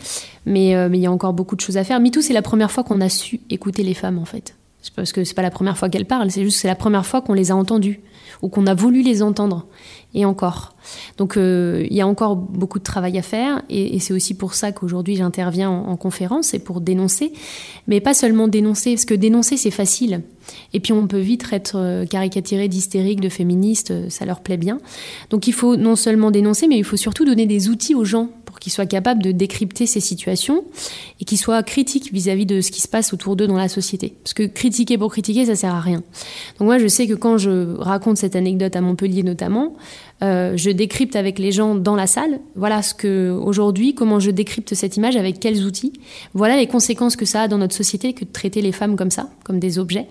Mais, 0.44 0.76
euh, 0.76 0.88
mais 0.90 0.98
il 0.98 1.02
y 1.02 1.06
a 1.06 1.10
encore 1.10 1.32
beaucoup 1.32 1.56
de 1.56 1.62
choses 1.62 1.78
à 1.78 1.84
faire. 1.84 2.00
MeToo, 2.00 2.20
c'est 2.20 2.34
la 2.34 2.42
première 2.42 2.70
fois 2.70 2.84
qu'on 2.84 3.00
a 3.00 3.08
su 3.08 3.40
écouter 3.48 3.82
les 3.82 3.94
femmes, 3.94 4.18
en 4.18 4.26
fait 4.26 4.55
Parce 4.94 5.12
que 5.12 5.24
c'est 5.24 5.34
pas 5.34 5.42
la 5.42 5.50
première 5.50 5.76
fois 5.76 5.88
qu'elles 5.88 6.06
parlent, 6.06 6.30
c'est 6.30 6.42
juste 6.42 6.56
que 6.56 6.62
c'est 6.62 6.68
la 6.68 6.74
première 6.74 7.06
fois 7.06 7.20
qu'on 7.22 7.34
les 7.34 7.50
a 7.50 7.56
entendues 7.56 8.00
ou 8.42 8.48
qu'on 8.48 8.66
a 8.66 8.74
voulu 8.74 9.02
les 9.02 9.22
entendre. 9.22 9.66
Et 10.14 10.24
encore. 10.24 10.74
Donc 11.18 11.36
euh, 11.36 11.86
il 11.90 11.94
y 11.94 12.00
a 12.00 12.06
encore 12.06 12.36
beaucoup 12.36 12.78
de 12.78 12.84
travail 12.84 13.18
à 13.18 13.22
faire 13.22 13.62
et, 13.68 13.98
c'est 13.98 14.14
aussi 14.14 14.32
pour 14.32 14.54
ça 14.54 14.72
qu'aujourd'hui 14.72 15.14
j'interviens 15.14 15.68
en, 15.68 15.96
conférence, 15.96 16.46
c'est 16.46 16.58
pour 16.58 16.80
dénoncer, 16.80 17.34
mais 17.86 18.00
pas 18.00 18.14
seulement 18.14 18.48
dénoncer, 18.48 18.94
parce 18.94 19.04
que 19.04 19.12
dénoncer 19.12 19.58
c'est 19.58 19.70
facile. 19.70 20.22
Et 20.72 20.80
puis 20.80 20.94
on 20.94 21.06
peut 21.06 21.18
vite 21.18 21.44
être 21.52 21.76
euh, 21.76 22.06
caricaturé 22.06 22.68
d'hystérique, 22.68 23.20
de 23.20 23.28
féministe, 23.28 23.90
euh, 23.90 24.08
ça 24.08 24.24
leur 24.24 24.40
plaît 24.40 24.56
bien. 24.56 24.78
Donc 25.28 25.48
il 25.48 25.52
faut 25.52 25.76
non 25.76 25.96
seulement 25.96 26.30
dénoncer, 26.30 26.66
mais 26.66 26.78
il 26.78 26.84
faut 26.84 26.96
surtout 26.96 27.26
donner 27.26 27.44
des 27.44 27.68
outils 27.68 27.94
aux 27.94 28.04
gens 28.04 28.30
qu'ils 28.58 28.72
soient 28.72 28.86
capables 28.86 29.22
de 29.22 29.32
décrypter 29.32 29.86
ces 29.86 30.00
situations 30.00 30.64
et 31.20 31.24
qu'ils 31.24 31.38
soient 31.38 31.62
critiques 31.62 32.12
vis-à-vis 32.12 32.46
de 32.46 32.60
ce 32.60 32.70
qui 32.70 32.80
se 32.80 32.88
passe 32.88 33.12
autour 33.12 33.36
d'eux 33.36 33.46
dans 33.46 33.56
la 33.56 33.68
société. 33.68 34.14
Parce 34.22 34.34
que 34.34 34.44
critiquer 34.44 34.98
pour 34.98 35.10
critiquer, 35.10 35.46
ça 35.46 35.56
sert 35.56 35.74
à 35.74 35.80
rien. 35.80 36.02
Donc 36.58 36.66
moi 36.66 36.78
je 36.78 36.86
sais 36.86 37.06
que 37.06 37.14
quand 37.14 37.38
je 37.38 37.76
raconte 37.76 38.18
cette 38.18 38.36
anecdote 38.36 38.76
à 38.76 38.80
Montpellier 38.80 39.22
notamment, 39.22 39.74
euh, 40.22 40.56
je 40.56 40.70
décrypte 40.70 41.14
avec 41.14 41.38
les 41.38 41.52
gens 41.52 41.74
dans 41.74 41.94
la 41.94 42.06
salle. 42.06 42.40
Voilà 42.54 42.82
ce 42.82 42.94
que 42.94 43.30
aujourd'hui, 43.30 43.94
comment 43.94 44.18
je 44.18 44.30
décrypte 44.30 44.74
cette 44.74 44.96
image, 44.96 45.16
avec 45.16 45.40
quels 45.40 45.64
outils. 45.64 45.92
Voilà 46.34 46.56
les 46.56 46.66
conséquences 46.66 47.16
que 47.16 47.26
ça 47.26 47.42
a 47.42 47.48
dans 47.48 47.58
notre 47.58 47.74
société 47.74 48.12
que 48.12 48.24
de 48.24 48.32
traiter 48.32 48.62
les 48.62 48.72
femmes 48.72 48.96
comme 48.96 49.10
ça, 49.10 49.28
comme 49.44 49.58
des 49.58 49.78
objets. 49.78 50.06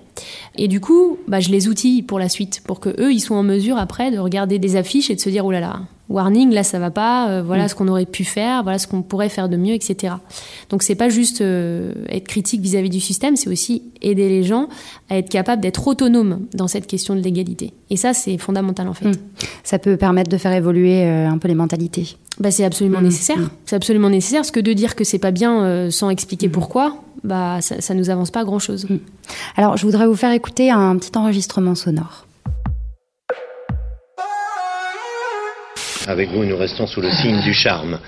Et 0.57 0.67
du 0.67 0.79
coup, 0.79 1.17
bah, 1.27 1.39
je 1.39 1.49
les 1.49 1.67
outille 1.67 2.03
pour 2.03 2.19
la 2.19 2.29
suite, 2.29 2.61
pour 2.65 2.79
que 2.79 2.89
eux, 3.01 3.11
ils 3.11 3.19
soient 3.19 3.37
en 3.37 3.43
mesure 3.43 3.77
après 3.77 4.11
de 4.11 4.19
regarder 4.19 4.59
des 4.59 4.75
affiches 4.75 5.09
et 5.09 5.15
de 5.15 5.21
se 5.21 5.29
dire 5.29 5.45
oh 5.45 5.51
là 5.51 5.59
là, 5.59 5.81
warning, 6.09 6.51
là 6.51 6.63
ça 6.63 6.79
va 6.79 6.91
pas, 6.91 7.29
euh, 7.29 7.43
voilà 7.43 7.65
mm. 7.65 7.67
ce 7.69 7.75
qu'on 7.75 7.87
aurait 7.87 8.05
pu 8.05 8.23
faire, 8.23 8.63
voilà 8.63 8.77
ce 8.77 8.87
qu'on 8.87 9.01
pourrait 9.01 9.29
faire 9.29 9.49
de 9.49 9.57
mieux, 9.57 9.73
etc. 9.73 10.15
Donc 10.69 10.83
c'est 10.83 10.95
pas 10.95 11.09
juste 11.09 11.41
euh, 11.41 11.93
être 12.09 12.27
critique 12.27 12.61
vis-à-vis 12.61 12.89
du 12.89 12.99
système, 12.99 13.35
c'est 13.35 13.49
aussi 13.49 13.83
aider 14.01 14.29
les 14.29 14.43
gens 14.43 14.67
à 15.09 15.17
être 15.17 15.29
capables 15.29 15.61
d'être 15.61 15.87
autonomes 15.87 16.45
dans 16.53 16.67
cette 16.67 16.87
question 16.87 17.15
de 17.15 17.21
l'égalité. 17.21 17.73
Et 17.89 17.97
ça 17.97 18.13
c'est 18.13 18.37
fondamental 18.37 18.87
en 18.87 18.93
fait. 18.93 19.09
Mm. 19.09 19.15
Ça 19.63 19.79
peut 19.79 19.97
permettre 19.97 20.29
de 20.29 20.37
faire 20.37 20.53
évoluer 20.53 21.03
euh, 21.03 21.27
un 21.29 21.37
peu 21.37 21.47
les 21.47 21.55
mentalités. 21.55 22.17
Bah, 22.39 22.51
c'est 22.51 22.65
absolument 22.65 23.01
mm. 23.01 23.05
nécessaire. 23.05 23.49
C'est 23.65 23.75
absolument 23.75 24.09
nécessaire, 24.09 24.39
parce 24.39 24.51
que 24.51 24.59
de 24.59 24.73
dire 24.73 24.95
que 24.95 25.03
c'est 25.03 25.19
pas 25.19 25.31
bien 25.31 25.89
sans 25.91 26.09
expliquer 26.09 26.49
pourquoi, 26.49 26.97
bah 27.23 27.61
ça, 27.61 27.81
ça 27.81 27.93
nous 27.93 28.09
avance 28.09 28.31
pas 28.31 28.43
grand 28.43 28.59
chose. 28.59 28.87
Alors 29.55 29.77
je 29.77 29.85
voudrais 29.85 30.07
vous 30.07 30.15
faire 30.15 30.31
écouter 30.31 30.71
un 30.71 30.97
petit 30.97 31.17
enregistrement 31.17 31.75
sonore. 31.75 32.25
Avec 36.07 36.29
vous, 36.31 36.45
nous 36.45 36.57
restons 36.57 36.85
sous 36.85 37.01
le 37.01 37.09
signe 37.09 37.41
du 37.41 37.53
charme 37.53 37.99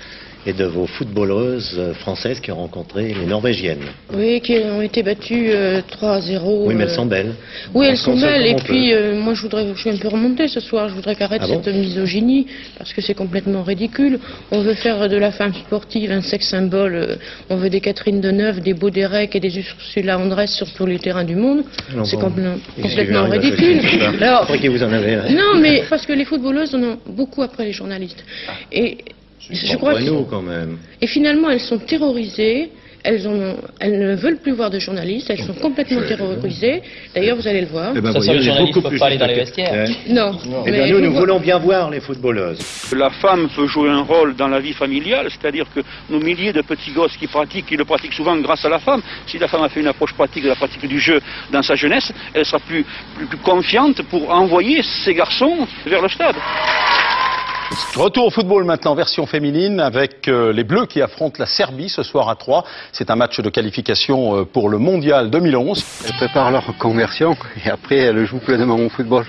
et 0.48 0.54
de 0.54 0.64
vos 0.64 0.86
footballeuses 0.86 1.78
françaises 2.00 2.40
qui 2.40 2.50
ont 2.50 2.56
rencontré 2.56 3.14
les 3.14 3.26
Norvégiennes. 3.26 3.84
Oui, 4.14 4.40
qui 4.40 4.56
ont 4.56 4.80
été 4.80 5.02
battues 5.02 5.50
3-0. 5.50 5.52
Euh, 5.52 6.66
oui, 6.66 6.74
mais 6.74 6.84
elles 6.84 6.90
sont 6.90 7.04
belles. 7.04 7.34
Oui, 7.74 7.86
elles 7.86 7.98
sont 7.98 8.16
belles. 8.16 8.46
Et 8.46 8.54
puis, 8.54 8.94
euh, 8.94 9.14
moi, 9.20 9.34
je 9.34 9.42
voudrais, 9.42 9.66
je 9.74 9.78
suis 9.78 9.90
un 9.90 9.96
peu 9.98 10.08
remontée 10.08 10.48
ce 10.48 10.60
soir. 10.60 10.88
Je 10.88 10.94
voudrais 10.94 11.16
qu'arrête 11.16 11.42
ah 11.44 11.48
cette 11.48 11.66
misogynie 11.66 12.46
parce 12.78 12.94
que 12.94 13.02
c'est 13.02 13.12
complètement 13.14 13.62
ridicule. 13.62 14.18
On 14.50 14.62
veut 14.62 14.72
faire 14.72 15.06
de 15.10 15.18
la 15.18 15.32
femme 15.32 15.52
sportive 15.52 16.10
un 16.10 16.22
sexe 16.22 16.48
symbole. 16.48 16.94
Euh, 16.94 17.16
on 17.50 17.56
veut 17.56 17.68
des 17.68 17.82
Catherine 17.82 18.22
Deneuve, 18.22 18.60
des 18.60 18.72
Baudérec 18.72 19.36
et 19.36 19.40
des 19.40 19.54
Ursula 19.58 20.18
Andress 20.18 20.52
sur 20.56 20.72
tous 20.72 20.86
les 20.86 20.98
terrains 20.98 21.24
du 21.24 21.36
monde. 21.36 21.64
C'est 22.04 22.18
complètement 22.18 23.28
ridicule. 23.28 23.80
Alors, 24.22 24.46
vous 24.46 24.82
en 24.82 24.92
avez. 24.92 25.16
Non, 25.34 25.60
mais 25.60 25.82
parce 25.90 26.06
que 26.06 26.14
les 26.14 26.24
footballeuses 26.24 26.74
en 26.74 26.82
ont 26.82 26.98
beaucoup 27.06 27.42
après 27.42 27.66
les 27.66 27.72
journalistes. 27.72 28.24
Et 28.72 28.98
je 29.40 29.76
crois 29.76 29.94
quand 30.28 30.42
même. 30.42 30.78
Et 31.00 31.06
finalement, 31.06 31.50
elles 31.50 31.60
sont 31.60 31.78
terrorisées. 31.78 32.70
Elles, 33.04 33.26
elles, 33.78 33.98
ne 34.00 34.16
veulent 34.16 34.38
plus 34.38 34.52
voir 34.52 34.70
de 34.70 34.80
journalistes, 34.80 35.30
elles 35.30 35.40
sont 35.40 35.54
complètement 35.54 36.02
terrorisées. 36.02 36.82
D'ailleurs, 37.14 37.36
vous 37.36 37.46
allez 37.46 37.60
le 37.60 37.68
voir. 37.68 37.92
Eh 37.94 38.00
ben, 38.00 38.12
ça, 38.12 38.32
les 38.32 38.42
journalistes 38.42 38.76
ne 38.76 38.82
peuvent 38.82 38.98
pas 38.98 39.06
aller 39.06 39.16
dans 39.16 39.26
les 39.26 39.34
vestiaires. 39.34 39.88
Non. 40.08 40.32
Eh 40.66 40.70
bien, 40.72 40.88
nous, 40.88 41.00
nous 41.00 41.12
voulons 41.14 41.38
bien 41.38 41.58
voir 41.58 41.90
les 41.90 42.00
footballeuses. 42.00 42.58
La 42.96 43.10
femme 43.10 43.48
peut 43.54 43.68
jouer 43.68 43.88
un 43.88 44.02
rôle 44.02 44.34
dans 44.34 44.48
la 44.48 44.58
vie 44.58 44.72
familiale, 44.72 45.28
c'est-à-dire 45.30 45.66
que 45.72 45.80
nos 46.10 46.18
milliers 46.18 46.52
de 46.52 46.60
petits 46.60 46.90
gosses 46.90 47.16
qui 47.16 47.28
pratiquent, 47.28 47.66
qui 47.66 47.76
le 47.76 47.84
pratiquent 47.84 48.14
souvent 48.14 48.36
grâce 48.38 48.64
à 48.64 48.68
la 48.68 48.80
femme, 48.80 49.00
si 49.28 49.38
la 49.38 49.46
femme 49.46 49.62
a 49.62 49.68
fait 49.68 49.80
une 49.80 49.86
approche 49.86 50.12
pratique 50.12 50.42
de 50.42 50.48
la 50.48 50.56
pratique 50.56 50.86
du 50.86 50.98
jeu 50.98 51.20
dans 51.52 51.62
sa 51.62 51.76
jeunesse, 51.76 52.12
elle 52.34 52.44
sera 52.44 52.58
plus, 52.58 52.84
plus 53.14 53.38
confiante 53.38 54.02
pour 54.10 54.28
envoyer 54.28 54.82
ses 54.82 55.14
garçons 55.14 55.68
vers 55.86 56.02
le 56.02 56.08
stade. 56.08 56.36
Retour 57.96 58.26
au 58.26 58.30
football 58.30 58.64
maintenant, 58.64 58.94
version 58.94 59.26
féminine, 59.26 59.78
avec 59.78 60.26
euh, 60.26 60.54
les 60.54 60.64
Bleus 60.64 60.86
qui 60.86 61.02
affrontent 61.02 61.36
la 61.38 61.44
Serbie 61.44 61.90
ce 61.90 62.02
soir 62.02 62.30
à 62.30 62.34
3. 62.34 62.64
C'est 62.92 63.10
un 63.10 63.16
match 63.16 63.40
de 63.40 63.50
qualification 63.50 64.38
euh, 64.38 64.44
pour 64.44 64.70
le 64.70 64.78
Mondial 64.78 65.28
2011. 65.28 65.84
Elles 66.06 66.14
préparent 66.14 66.50
leur 66.50 66.64
conversion 66.78 67.36
et 67.62 67.68
après 67.68 67.98
elles 67.98 68.24
jouent 68.24 68.38
pleinement 68.38 68.76
au 68.76 68.88
football. 68.88 69.26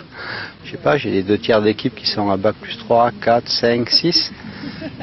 Je 0.63 0.72
sais 0.72 0.77
pas, 0.77 0.96
j'ai 0.98 1.10
les 1.10 1.24
deux 1.24 1.38
tiers 1.38 1.62
d'équipe 1.62 1.96
qui 1.96 2.08
sont 2.08 2.29
à 2.29 2.38
bac 2.38 2.55
plus 2.62 2.77
3, 2.77 3.12
4, 3.22 3.50
5, 3.50 3.89
6. 3.89 4.31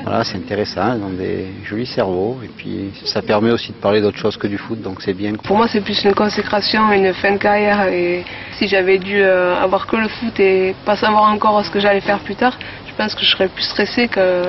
Voilà, 0.02 0.24
c'est 0.24 0.36
intéressant, 0.36 0.94
elles 0.94 1.02
ont 1.02 1.10
des 1.10 1.48
jolis 1.64 1.86
cerveaux 1.86 2.38
et 2.42 2.48
puis 2.48 2.92
ça 3.04 3.20
permet 3.20 3.50
aussi 3.50 3.72
de 3.72 3.76
parler 3.76 4.00
d'autre 4.00 4.18
chose 4.18 4.36
que 4.36 4.46
du 4.46 4.58
foot, 4.58 4.80
donc 4.80 5.02
c'est 5.02 5.14
bien. 5.14 5.34
Pour 5.34 5.56
moi, 5.56 5.66
c'est 5.68 5.80
plus 5.80 6.04
une 6.04 6.14
consécration, 6.14 6.92
une 6.92 7.12
fin 7.14 7.32
de 7.32 7.38
carrière 7.38 7.88
et 7.88 8.24
si 8.58 8.68
j'avais 8.68 8.98
dû 8.98 9.22
euh, 9.22 9.56
avoir 9.60 9.86
que 9.86 9.96
le 9.96 10.08
foot 10.08 10.38
et 10.40 10.74
pas 10.84 10.96
savoir 10.96 11.24
encore 11.24 11.64
ce 11.64 11.70
que 11.70 11.80
j'allais 11.80 12.00
faire 12.00 12.20
plus 12.20 12.36
tard, 12.36 12.56
pense 12.96 13.14
que 13.14 13.24
je 13.24 13.30
serais 13.30 13.48
plus 13.48 13.62
stressée 13.62 14.08
que 14.08 14.44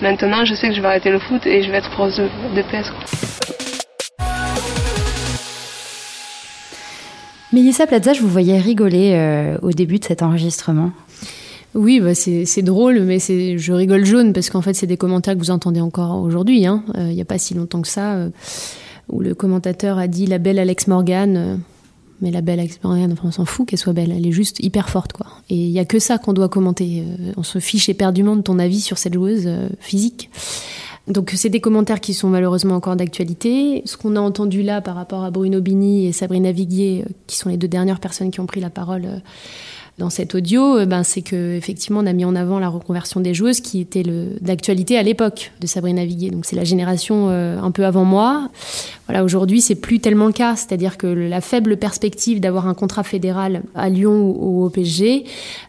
maintenant. 0.00 0.44
Je 0.44 0.54
sais 0.54 0.68
que 0.68 0.74
je 0.74 0.80
vais 0.80 0.88
arrêter 0.88 1.10
le 1.10 1.18
foot 1.18 1.46
et 1.46 1.62
je 1.62 1.70
vais 1.70 1.78
être 1.78 1.90
proche 1.90 2.16
de, 2.16 2.28
de 2.54 2.62
PS. 2.62 2.92
Mélissa 7.52 7.86
Plaza, 7.86 8.12
je 8.12 8.20
vous 8.20 8.28
voyais 8.28 8.58
rigoler 8.58 9.12
euh, 9.14 9.56
au 9.62 9.70
début 9.70 9.98
de 9.98 10.04
cet 10.04 10.22
enregistrement. 10.22 10.90
Oui, 11.74 12.00
bah 12.00 12.14
c'est 12.14 12.62
drôle, 12.62 13.00
mais 13.00 13.18
je 13.18 13.72
rigole 13.72 14.04
jaune 14.04 14.32
parce 14.32 14.50
qu'en 14.50 14.62
fait, 14.62 14.74
c'est 14.74 14.86
des 14.86 14.96
commentaires 14.96 15.34
que 15.34 15.38
vous 15.38 15.50
entendez 15.50 15.80
encore 15.80 16.22
aujourd'hui. 16.22 16.66
Hein. 16.66 16.82
Euh, 16.96 17.08
il 17.08 17.14
n'y 17.14 17.20
a 17.20 17.26
pas 17.26 17.38
si 17.38 17.54
longtemps 17.54 17.82
que 17.82 17.88
ça, 17.88 18.14
euh, 18.14 18.30
où 19.08 19.20
le 19.20 19.34
commentateur 19.34 19.98
a 19.98 20.06
dit 20.06 20.26
la 20.26 20.38
belle 20.38 20.58
Alex 20.58 20.86
Morgan 20.86 21.60
mais 22.20 22.30
la 22.30 22.40
belle 22.40 22.60
expérience, 22.60 23.18
on 23.22 23.30
s'en 23.30 23.44
fout 23.44 23.68
qu'elle 23.68 23.78
soit 23.78 23.92
belle, 23.92 24.12
elle 24.12 24.26
est 24.26 24.32
juste 24.32 24.60
hyper 24.60 24.88
forte, 24.88 25.12
quoi. 25.12 25.26
Et 25.50 25.54
il 25.54 25.70
y 25.70 25.78
a 25.78 25.84
que 25.84 25.98
ça 25.98 26.18
qu'on 26.18 26.32
doit 26.32 26.48
commenter. 26.48 27.02
Euh, 27.06 27.32
on 27.36 27.42
se 27.42 27.58
fiche 27.58 27.88
éperdument 27.88 28.36
de 28.36 28.42
ton 28.42 28.58
avis 28.58 28.80
sur 28.80 28.98
cette 28.98 29.14
joueuse 29.14 29.44
euh, 29.46 29.68
physique. 29.80 30.30
Donc 31.08 31.32
c'est 31.36 31.50
des 31.50 31.60
commentaires 31.60 32.00
qui 32.00 32.14
sont 32.14 32.28
malheureusement 32.28 32.74
encore 32.74 32.96
d'actualité. 32.96 33.82
Ce 33.84 33.96
qu'on 33.96 34.16
a 34.16 34.20
entendu 34.20 34.62
là 34.62 34.80
par 34.80 34.96
rapport 34.96 35.24
à 35.24 35.30
Bruno 35.30 35.60
Bini 35.60 36.06
et 36.06 36.12
Sabrina 36.12 36.52
Viguier, 36.52 37.04
euh, 37.06 37.12
qui 37.26 37.36
sont 37.36 37.48
les 37.48 37.56
deux 37.56 37.68
dernières 37.68 38.00
personnes 38.00 38.30
qui 38.30 38.40
ont 38.40 38.46
pris 38.46 38.60
la 38.60 38.70
parole 38.70 39.22
dans 39.98 40.10
cet 40.10 40.34
audio, 40.34 40.76
euh, 40.76 40.86
ben, 40.86 41.02
c'est 41.02 41.22
que 41.22 41.56
effectivement 41.56 42.00
on 42.00 42.06
a 42.06 42.12
mis 42.12 42.26
en 42.26 42.36
avant 42.36 42.58
la 42.58 42.68
reconversion 42.68 43.20
des 43.20 43.32
joueuses 43.32 43.60
qui 43.60 43.80
était 43.80 44.02
d'actualité 44.42 44.98
à 44.98 45.02
l'époque 45.02 45.52
de 45.60 45.66
Sabrina 45.66 46.04
Viguier. 46.04 46.30
Donc 46.30 46.44
c'est 46.44 46.56
la 46.56 46.64
génération 46.64 47.28
euh, 47.30 47.58
un 47.58 47.70
peu 47.70 47.86
avant 47.86 48.04
moi. 48.04 48.50
Voilà, 49.06 49.24
aujourd'hui 49.24 49.62
c'est 49.62 49.74
plus 49.74 50.00
tellement 50.00 50.26
le 50.26 50.32
cas, 50.32 50.54
c'est-à-dire 50.54 50.98
que 50.98 51.06
la 51.06 51.40
faible 51.40 51.78
perspective 51.78 52.40
d'avoir 52.40 52.66
un 52.68 52.74
contrat 52.74 53.04
fédéral 53.04 53.62
à 53.74 53.88
Lyon 53.88 54.36
ou 54.38 54.64
au 54.64 54.70
PSG 54.70 55.24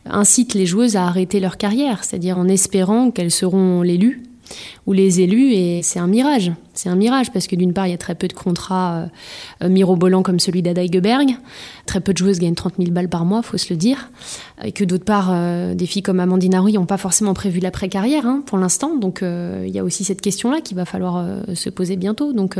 incite 0.05 0.53
les 0.55 0.65
joueuses 0.65 0.98
à 0.98 1.05
arrêter 1.05 1.39
leur 1.39 1.57
carrière, 1.57 2.03
c'est-à-dire 2.03 2.38
en 2.38 2.50
espérant 2.50 3.12
qu'elles 3.12 3.31
seront 3.31 3.81
l'élu 3.81 4.26
ou 4.86 4.94
les 4.94 5.22
élus, 5.22 5.51
et 5.54 5.82
c'est 5.84 6.00
un 6.00 6.08
mirage. 6.08 6.51
C'est 6.74 6.89
un 6.89 6.96
mirage 6.96 7.32
parce 7.32 7.48
que 7.48 7.56
d'une 7.56 7.74
part, 7.74 7.88
il 7.88 7.92
y 7.92 7.94
a 7.94 7.98
très 7.98 8.16
peu 8.16 8.27
de 8.27 8.34
contrats 8.34 8.98
euh, 8.98 9.66
euh 9.66 9.70
mirobolants 9.70 10.22
comme 10.22 10.39
celui 10.39 10.62
d'Adaïgeberg. 10.62 11.36
Très 11.88 12.01
peu 12.01 12.13
de 12.13 12.18
joueuses 12.18 12.39
gagnent 12.39 12.56
30 12.56 12.75
000 12.77 12.92
balles 12.92 13.10
par 13.10 13.25
mois, 13.25 13.42
faut 13.42 13.58
se 13.58 13.74
le 13.74 13.77
dire. 13.77 14.12
Et 14.63 14.72
que 14.72 14.84
d'autre 14.84 15.04
part, 15.04 15.30
euh, 15.32 15.74
des 15.74 15.88
filles 15.88 16.04
comme 16.04 16.20
Amandine 16.20 16.54
Haroui 16.54 16.74
n'ont 16.74 16.86
pas 16.86 16.98
forcément 16.98 17.34
prévu 17.34 17.60
l'après-carrière 17.60 18.25
hein, 18.25 18.44
pour 18.46 18.58
l'instant. 18.58 18.96
Donc 18.96 19.22
il 19.24 19.70
y 19.70 19.80
a 19.80 19.84
aussi 19.84 20.04
cette 20.04 20.22
question-là 20.22 20.62
qu'il 20.62 20.77
va 20.77 20.86
falloir 20.86 21.25
se 21.54 21.70
poser 21.70 21.96
bientôt. 21.96 22.34
Donc 22.34 22.58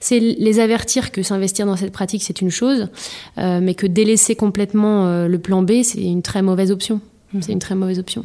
c'est 0.00 0.20
les 0.20 0.60
avertir 0.60 1.10
que 1.10 1.22
s'investir 1.22 1.66
dans 1.66 1.76
cette 1.76 1.92
pratique, 1.92 2.22
c'est 2.22 2.40
une 2.40 2.50
chose, 2.50 2.88
mais 3.36 3.74
que 3.74 3.86
délaisser 3.86 4.36
complètement 4.36 5.26
le 5.26 5.38
plan 5.38 5.62
B, 5.62 5.82
c'est 5.82 6.02
une 6.02 6.22
très 6.22 6.42
mauvaise 6.42 6.70
option. 6.70 7.00
C'est 7.40 7.52
une 7.52 7.58
très 7.58 7.74
mauvaise 7.74 7.98
option. 7.98 8.24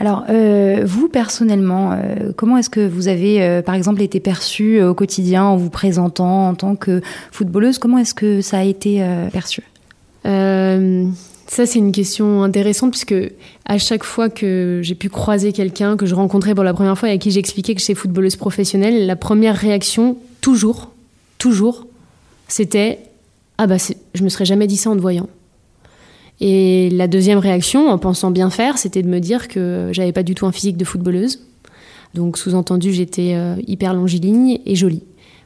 Alors, 0.00 0.24
euh, 0.28 0.82
vous, 0.84 1.08
personnellement, 1.08 1.92
euh, 1.92 2.32
comment 2.36 2.56
est-ce 2.56 2.70
que 2.70 2.86
vous 2.86 3.08
avez, 3.08 3.42
euh, 3.42 3.62
par 3.62 3.74
exemple, 3.74 4.02
été 4.02 4.20
perçue 4.20 4.82
au 4.82 4.94
quotidien 4.94 5.44
en 5.44 5.56
vous 5.56 5.70
présentant 5.70 6.48
en 6.48 6.54
tant 6.54 6.74
que 6.74 7.00
footballeuse? 7.30 7.78
Comment 7.78 7.98
est-ce 7.98 8.14
que 8.14 8.40
ça 8.40 8.58
a 8.58 8.64
été 8.64 9.04
perçu? 9.32 9.62
Ça, 11.46 11.66
c'est 11.66 11.78
une 11.78 11.92
question 11.92 12.42
intéressante 12.42 12.92
puisque 12.92 13.14
à 13.66 13.78
chaque 13.78 14.02
fois 14.02 14.30
que 14.30 14.80
j'ai 14.82 14.94
pu 14.94 15.10
croiser 15.10 15.52
quelqu'un 15.52 15.96
que 15.96 16.06
je 16.06 16.14
rencontrais 16.14 16.54
pour 16.54 16.64
la 16.64 16.72
première 16.72 16.98
fois 16.98 17.10
et 17.10 17.12
à 17.12 17.18
qui 17.18 17.30
j'expliquais 17.30 17.74
que 17.74 17.80
j'étais 17.80 17.94
footballeuse 17.94 18.36
professionnelle, 18.36 19.06
la 19.06 19.14
première 19.14 19.54
réaction, 19.54 20.16
toujours, 20.40 20.90
toujours, 21.36 21.86
c'était 22.48 23.00
Ah 23.58 23.66
bah, 23.66 23.76
je 24.14 24.24
me 24.24 24.30
serais 24.30 24.46
jamais 24.46 24.66
dit 24.66 24.78
ça 24.78 24.90
en 24.90 24.96
te 24.96 25.00
voyant. 25.00 25.28
Et 26.40 26.90
la 26.90 27.06
deuxième 27.06 27.38
réaction, 27.38 27.88
en 27.88 27.98
pensant 27.98 28.30
bien 28.30 28.50
faire, 28.50 28.78
c'était 28.78 29.02
de 29.02 29.08
me 29.08 29.20
dire 29.20 29.48
que 29.48 29.90
j'avais 29.92 30.12
pas 30.12 30.22
du 30.22 30.34
tout 30.34 30.46
un 30.46 30.52
physique 30.52 30.76
de 30.76 30.84
footballeuse. 30.84 31.40
Donc 32.14 32.38
sous-entendu, 32.38 32.92
j'étais 32.92 33.34
euh, 33.34 33.56
hyper 33.66 33.94
longiligne 33.94 34.58
et 34.66 34.74
jolie. 34.74 35.02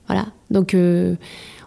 Voilà. 0.07 0.27
Donc 0.51 0.75
euh, 0.75 1.15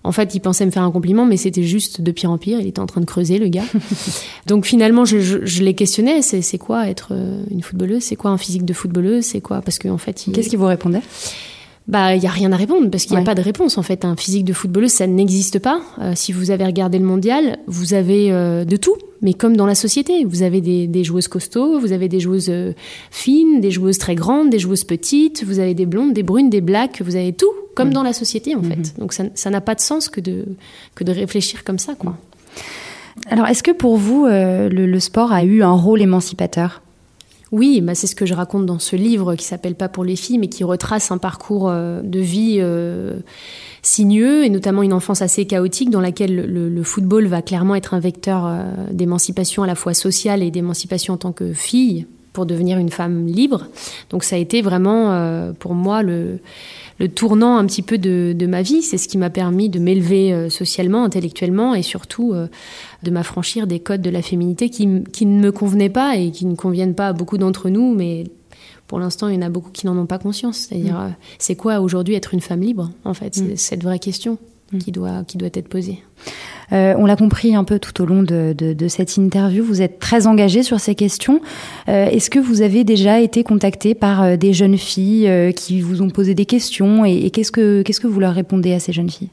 En 0.04 0.12
fait, 0.12 0.34
il 0.34 0.40
pensait 0.40 0.66
me 0.66 0.72
faire 0.72 0.84
un 0.84 0.92
compliment, 0.92 1.26
mais 1.26 1.38
c'était 1.38 1.64
juste 1.64 2.02
de 2.02 2.12
pire 2.12 2.32
en 2.32 2.38
pire. 2.38 2.60
Il 2.60 2.68
était 2.68 2.80
en 2.80 2.88
train 2.88 3.02
de 3.02 3.06
creuser, 3.06 3.38
le 3.38 3.48
gars. 3.48 3.66
Donc 4.48 4.66
finalement, 4.66 5.06
je, 5.06 5.20
je, 5.20 5.46
je 5.46 5.64
les 5.64 5.76
questionnais. 5.76 6.22
C'est 6.24 6.58
quoi 6.58 6.90
être 6.90 7.10
euh, 7.12 7.44
une 7.52 7.62
footballeuse? 7.62 8.04
C'est 8.04 8.16
quoi 8.16 8.32
un 8.32 8.38
physique 8.38 8.66
de 8.66 8.74
footballeuse? 8.74 9.26
C'est 9.26 9.42
quoi? 9.42 9.62
Parce 9.62 9.78
qu'en 9.78 9.92
en 9.92 9.98
fait, 9.98 10.26
qu'est-ce 10.34 10.50
qu'il 10.50 10.58
vous 10.58 10.66
répondait? 10.66 11.02
Bah, 11.88 12.16
il 12.16 12.24
y 12.24 12.28
a 12.28 12.32
rien 12.32 12.52
à 12.52 12.56
répondre 12.56 12.90
parce 12.90 13.06
qu'il 13.06 13.16
n'y 13.16 13.22
a 13.22 13.26
pas 13.26 13.36
de 13.36 13.42
réponse 13.42 13.78
en 13.78 13.82
fait. 13.82 14.06
Un 14.06 14.16
physique 14.16 14.46
de 14.46 14.54
footballeuse, 14.54 14.92
ça 14.92 15.08
n'existe 15.08 15.60
pas. 15.60 15.82
Euh, 16.00 16.14
si 16.16 16.32
vous 16.32 16.52
avez 16.52 16.66
regardé 16.66 17.00
le 17.00 17.06
mondial, 17.06 17.58
vous 17.68 17.94
avez 17.94 18.32
euh, 18.32 18.66
de 18.66 18.78
tout, 18.78 18.96
mais 19.22 19.34
comme 19.34 19.58
dans 19.58 19.66
la 19.66 19.76
société, 19.76 20.24
vous 20.24 20.44
avez 20.44 20.62
des, 20.62 20.88
des 20.88 21.04
joueuses 21.04 21.28
costauds, 21.28 21.80
vous 21.80 21.92
avez 21.92 22.08
des 22.08 22.20
joueuses 22.20 22.50
euh, 22.50 22.74
fines, 23.10 23.62
des 23.62 23.72
joueuses 23.72 23.98
très 23.98 24.16
grandes, 24.16 24.52
des 24.52 24.60
joueuses 24.60 24.84
petites, 24.84 25.44
vous 25.44 25.60
avez 25.60 25.74
des 25.74 25.88
blondes, 25.88 26.14
des 26.14 26.24
brunes, 26.24 26.50
des 26.50 26.62
blacks, 26.62 27.02
vous 27.02 27.16
avez 27.16 27.34
tout, 27.34 27.52
comme 27.76 27.90
mm. 27.90 27.94
dans 27.94 28.04
la 28.04 28.14
société 28.14 28.56
en 28.56 28.62
fait. 28.62 28.76
Mm-hmm. 28.76 29.00
Donc 29.00 29.14
ça 29.14 29.50
n'a 29.50 29.62
pas 29.62 29.76
de 29.76 29.82
sens 29.82 30.08
que 30.08 30.22
de 30.22 30.46
que 30.94 31.04
de 31.04 31.12
réfléchir 31.12 31.64
comme 31.64 31.80
ça, 31.80 31.96
quoi. 31.96 32.16
Alors, 33.30 33.48
est-ce 33.48 33.62
que 33.62 33.72
pour 33.72 33.98
vous, 33.98 34.26
le, 34.26 34.70
le 34.70 35.00
sport 35.00 35.34
a 35.34 35.44
eu 35.44 35.62
un 35.64 35.74
rôle 35.74 36.02
émancipateur? 36.02 36.82
Oui, 37.52 37.82
bah 37.82 37.96
c'est 37.96 38.08
ce 38.08 38.16
que 38.16 38.26
je 38.26 38.34
raconte 38.34 38.66
dans 38.66 38.80
ce 38.80 38.96
livre 38.96 39.36
qui 39.36 39.44
s'appelle 39.44 39.76
Pas 39.76 39.90
pour 39.90 40.06
les 40.06 40.16
filles, 40.16 40.38
mais 40.38 40.48
qui 40.48 40.64
retrace 40.64 41.12
un 41.12 41.18
parcours 41.18 41.70
euh, 41.70 42.02
de 42.02 42.20
vie 42.20 42.58
euh, 42.60 43.20
sinueux 43.82 44.46
et 44.46 44.50
notamment 44.50 44.84
une 44.84 44.94
enfance 44.94 45.22
assez 45.22 45.46
chaotique 45.46 45.90
dans 45.90 46.00
laquelle 46.00 46.36
le, 46.36 46.84
football 46.84 47.28
va 47.28 47.42
clairement 47.42 47.76
être 47.76 47.94
un 47.94 48.00
vecteur 48.00 48.46
euh, 48.46 48.64
d'émancipation 48.92 49.64
à 49.64 49.68
la 49.68 49.76
fois 49.76 49.94
sociale 49.94 50.44
et 50.44 50.50
d'émancipation 50.50 51.16
en 51.16 51.18
tant 51.18 51.34
que 51.34 51.52
fille 51.52 52.08
pour 52.32 52.46
devenir 52.46 52.78
une 52.78 52.90
femme 52.90 53.28
libre. 53.28 53.68
Donc 54.10 54.24
ça 54.24 54.38
a 54.38 54.40
été 54.40 54.62
vraiment 54.62 55.52
pour 55.60 55.74
moi 55.74 56.02
le 56.02 56.40
le 57.02 57.10
tournant 57.10 57.58
un 57.58 57.66
petit 57.66 57.82
peu 57.82 57.98
de, 57.98 58.46
ma 58.46 58.62
vie. 58.62 58.84
C'est 58.84 58.98
ce 59.00 59.08
qui 59.08 59.18
m'a 59.18 59.32
permis 59.32 59.70
de 59.70 59.80
m'élever 59.80 60.34
euh, 60.34 60.50
socialement, 60.50 61.04
intellectuellement 61.04 61.74
et 61.74 61.82
surtout 61.82 62.34
euh, 62.34 62.48
de 63.02 63.10
m'affranchir 63.10 63.66
des 63.66 63.80
codes 63.80 64.04
de 64.04 64.12
la 64.12 64.22
féminité 64.22 64.70
qui, 64.70 65.04
qui, 65.12 65.26
ne 65.26 65.42
me 65.42 65.52
convenaient 65.52 65.90
pas 65.90 66.18
et 66.18 66.30
qui 66.30 66.46
ne 66.46 66.56
conviennent 66.56 66.94
pas 66.94 67.08
à 67.08 67.14
beaucoup 67.14 67.40
d'entre 67.40 67.70
nous, 67.70 67.96
mais 67.96 68.26
pour 68.86 69.00
l'instant, 69.00 69.30
il 69.30 69.36
y 69.36 69.38
en 69.40 69.42
a 69.42 69.50
beaucoup 69.50 69.72
qui 69.72 69.88
n'en 69.88 69.98
ont 69.98 70.06
pas 70.06 70.20
conscience. 70.20 70.68
C'est-à-dire, 70.70 71.00
mm. 71.00 71.06
euh, 71.06 71.10
c'est 71.40 71.56
quoi 71.56 71.80
aujourd'hui 71.80 72.14
être 72.14 72.36
une 72.36 72.42
femme 72.42 72.62
libre, 72.62 72.92
en 73.04 73.16
fait? 73.16 73.34
C'est 73.34 73.54
mm. 73.54 73.58
cette 73.58 73.84
vraie 73.84 74.00
question 74.00 74.38
mm. 74.72 74.78
qui, 74.80 74.92
doit, 74.92 75.24
qui 75.26 75.38
doit 75.38 75.50
être 75.54 75.68
posée. 75.68 76.00
Euh, 76.74 76.94
on 76.98 77.06
l'a 77.06 77.16
compris 77.16 77.56
un 77.56 77.64
peu 77.64 77.80
tout 77.80 78.02
au 78.02 78.06
long 78.06 78.24
de, 78.24 78.88
cette 78.88 79.18
interview. 79.18 79.64
Vous 79.64 79.82
êtes 79.82 80.00
très 80.00 80.28
engagé 80.28 80.64
sur 80.64 80.80
ces 80.80 80.96
questions. 80.96 81.42
Euh, 81.90 82.08
est-ce 82.08 82.30
que 82.30 82.40
vous 82.40 82.62
avez 82.62 82.84
déjà 82.84 83.20
été 83.20 83.44
contacté 83.44 83.94
par 83.94 84.24
euh, 84.24 84.36
des 84.38 84.54
jeunes 84.54 84.78
filles 84.78 85.30
qui 85.56 85.82
vous 85.82 86.02
ont 86.02 86.10
posé 86.10 86.34
des 86.34 86.46
questions 86.46 87.06
et, 87.06 87.30
qu'est-ce 87.30 87.52
que 87.52 87.82
qu'est-ce 87.82 88.00
que 88.00 88.08
vous 88.08 88.20
leur 88.20 88.34
répondez 88.34 88.74
à 88.74 88.80
ces 88.80 88.94
jeunes 88.94 89.10
filles? 89.10 89.30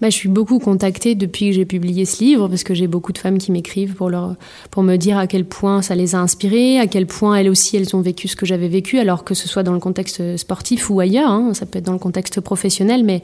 Bah, 0.00 0.10
je 0.10 0.14
suis 0.14 0.28
beaucoup 0.28 0.58
contactée 0.58 1.14
depuis 1.14 1.48
que 1.48 1.52
j'ai 1.52 1.64
publié 1.64 2.04
ce 2.04 2.22
livre 2.22 2.48
parce 2.48 2.64
que 2.64 2.74
j'ai 2.74 2.86
beaucoup 2.86 3.12
de 3.12 3.18
femmes 3.18 3.38
qui 3.38 3.52
m'écrivent 3.52 3.94
pour 3.94 4.10
leur 4.10 4.36
pour 4.70 4.82
me 4.82 4.96
dire 4.96 5.18
à 5.18 5.26
quel 5.26 5.44
point 5.44 5.82
ça 5.82 5.94
les 5.94 6.14
a 6.14 6.18
inspirées, 6.18 6.78
à 6.78 6.86
quel 6.86 7.06
point 7.06 7.36
elles 7.36 7.48
aussi 7.48 7.76
elles 7.76 7.94
ont 7.94 8.00
vécu 8.00 8.28
ce 8.28 8.36
que 8.36 8.46
j'avais 8.46 8.68
vécu, 8.68 8.98
alors 8.98 9.24
que 9.24 9.34
ce 9.34 9.48
soit 9.48 9.62
dans 9.62 9.72
le 9.72 9.80
contexte 9.80 10.36
sportif 10.36 10.90
ou 10.90 11.00
ailleurs. 11.00 11.30
Hein, 11.30 11.54
ça 11.54 11.66
peut 11.66 11.78
être 11.78 11.86
dans 11.86 11.92
le 11.92 11.98
contexte 11.98 12.40
professionnel, 12.40 13.04
mais 13.04 13.22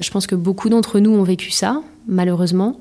je 0.00 0.10
pense 0.10 0.26
que 0.26 0.34
beaucoup 0.34 0.68
d'entre 0.68 0.98
nous 0.98 1.10
ont 1.10 1.22
vécu 1.22 1.50
ça 1.50 1.82
malheureusement, 2.06 2.78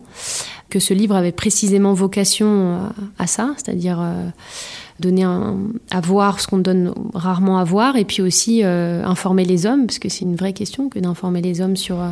que 0.69 0.79
ce 0.79 0.93
livre 0.93 1.15
avait 1.15 1.31
précisément 1.31 1.93
vocation 1.93 2.89
à, 3.17 3.27
ça, 3.27 3.53
c'est-à-dire 3.57 3.99
euh, 4.01 4.29
donner 4.99 5.23
à 5.23 6.01
voir 6.01 6.39
ce 6.39 6.47
qu'on 6.47 6.57
donne 6.57 6.93
rarement 7.13 7.57
à 7.57 7.63
voir, 7.63 7.95
et 7.95 8.05
puis 8.05 8.21
aussi 8.21 8.61
euh, 8.63 9.03
informer 9.05 9.45
les 9.45 9.65
hommes, 9.65 9.85
parce 9.85 9.99
que 9.99 10.09
c'est 10.09 10.25
une 10.25 10.35
vraie 10.35 10.53
question 10.53 10.89
que 10.89 10.99
d'informer 10.99 11.41
les 11.41 11.61
hommes 11.61 11.77
sur. 11.77 11.99
Euh, 11.99 12.09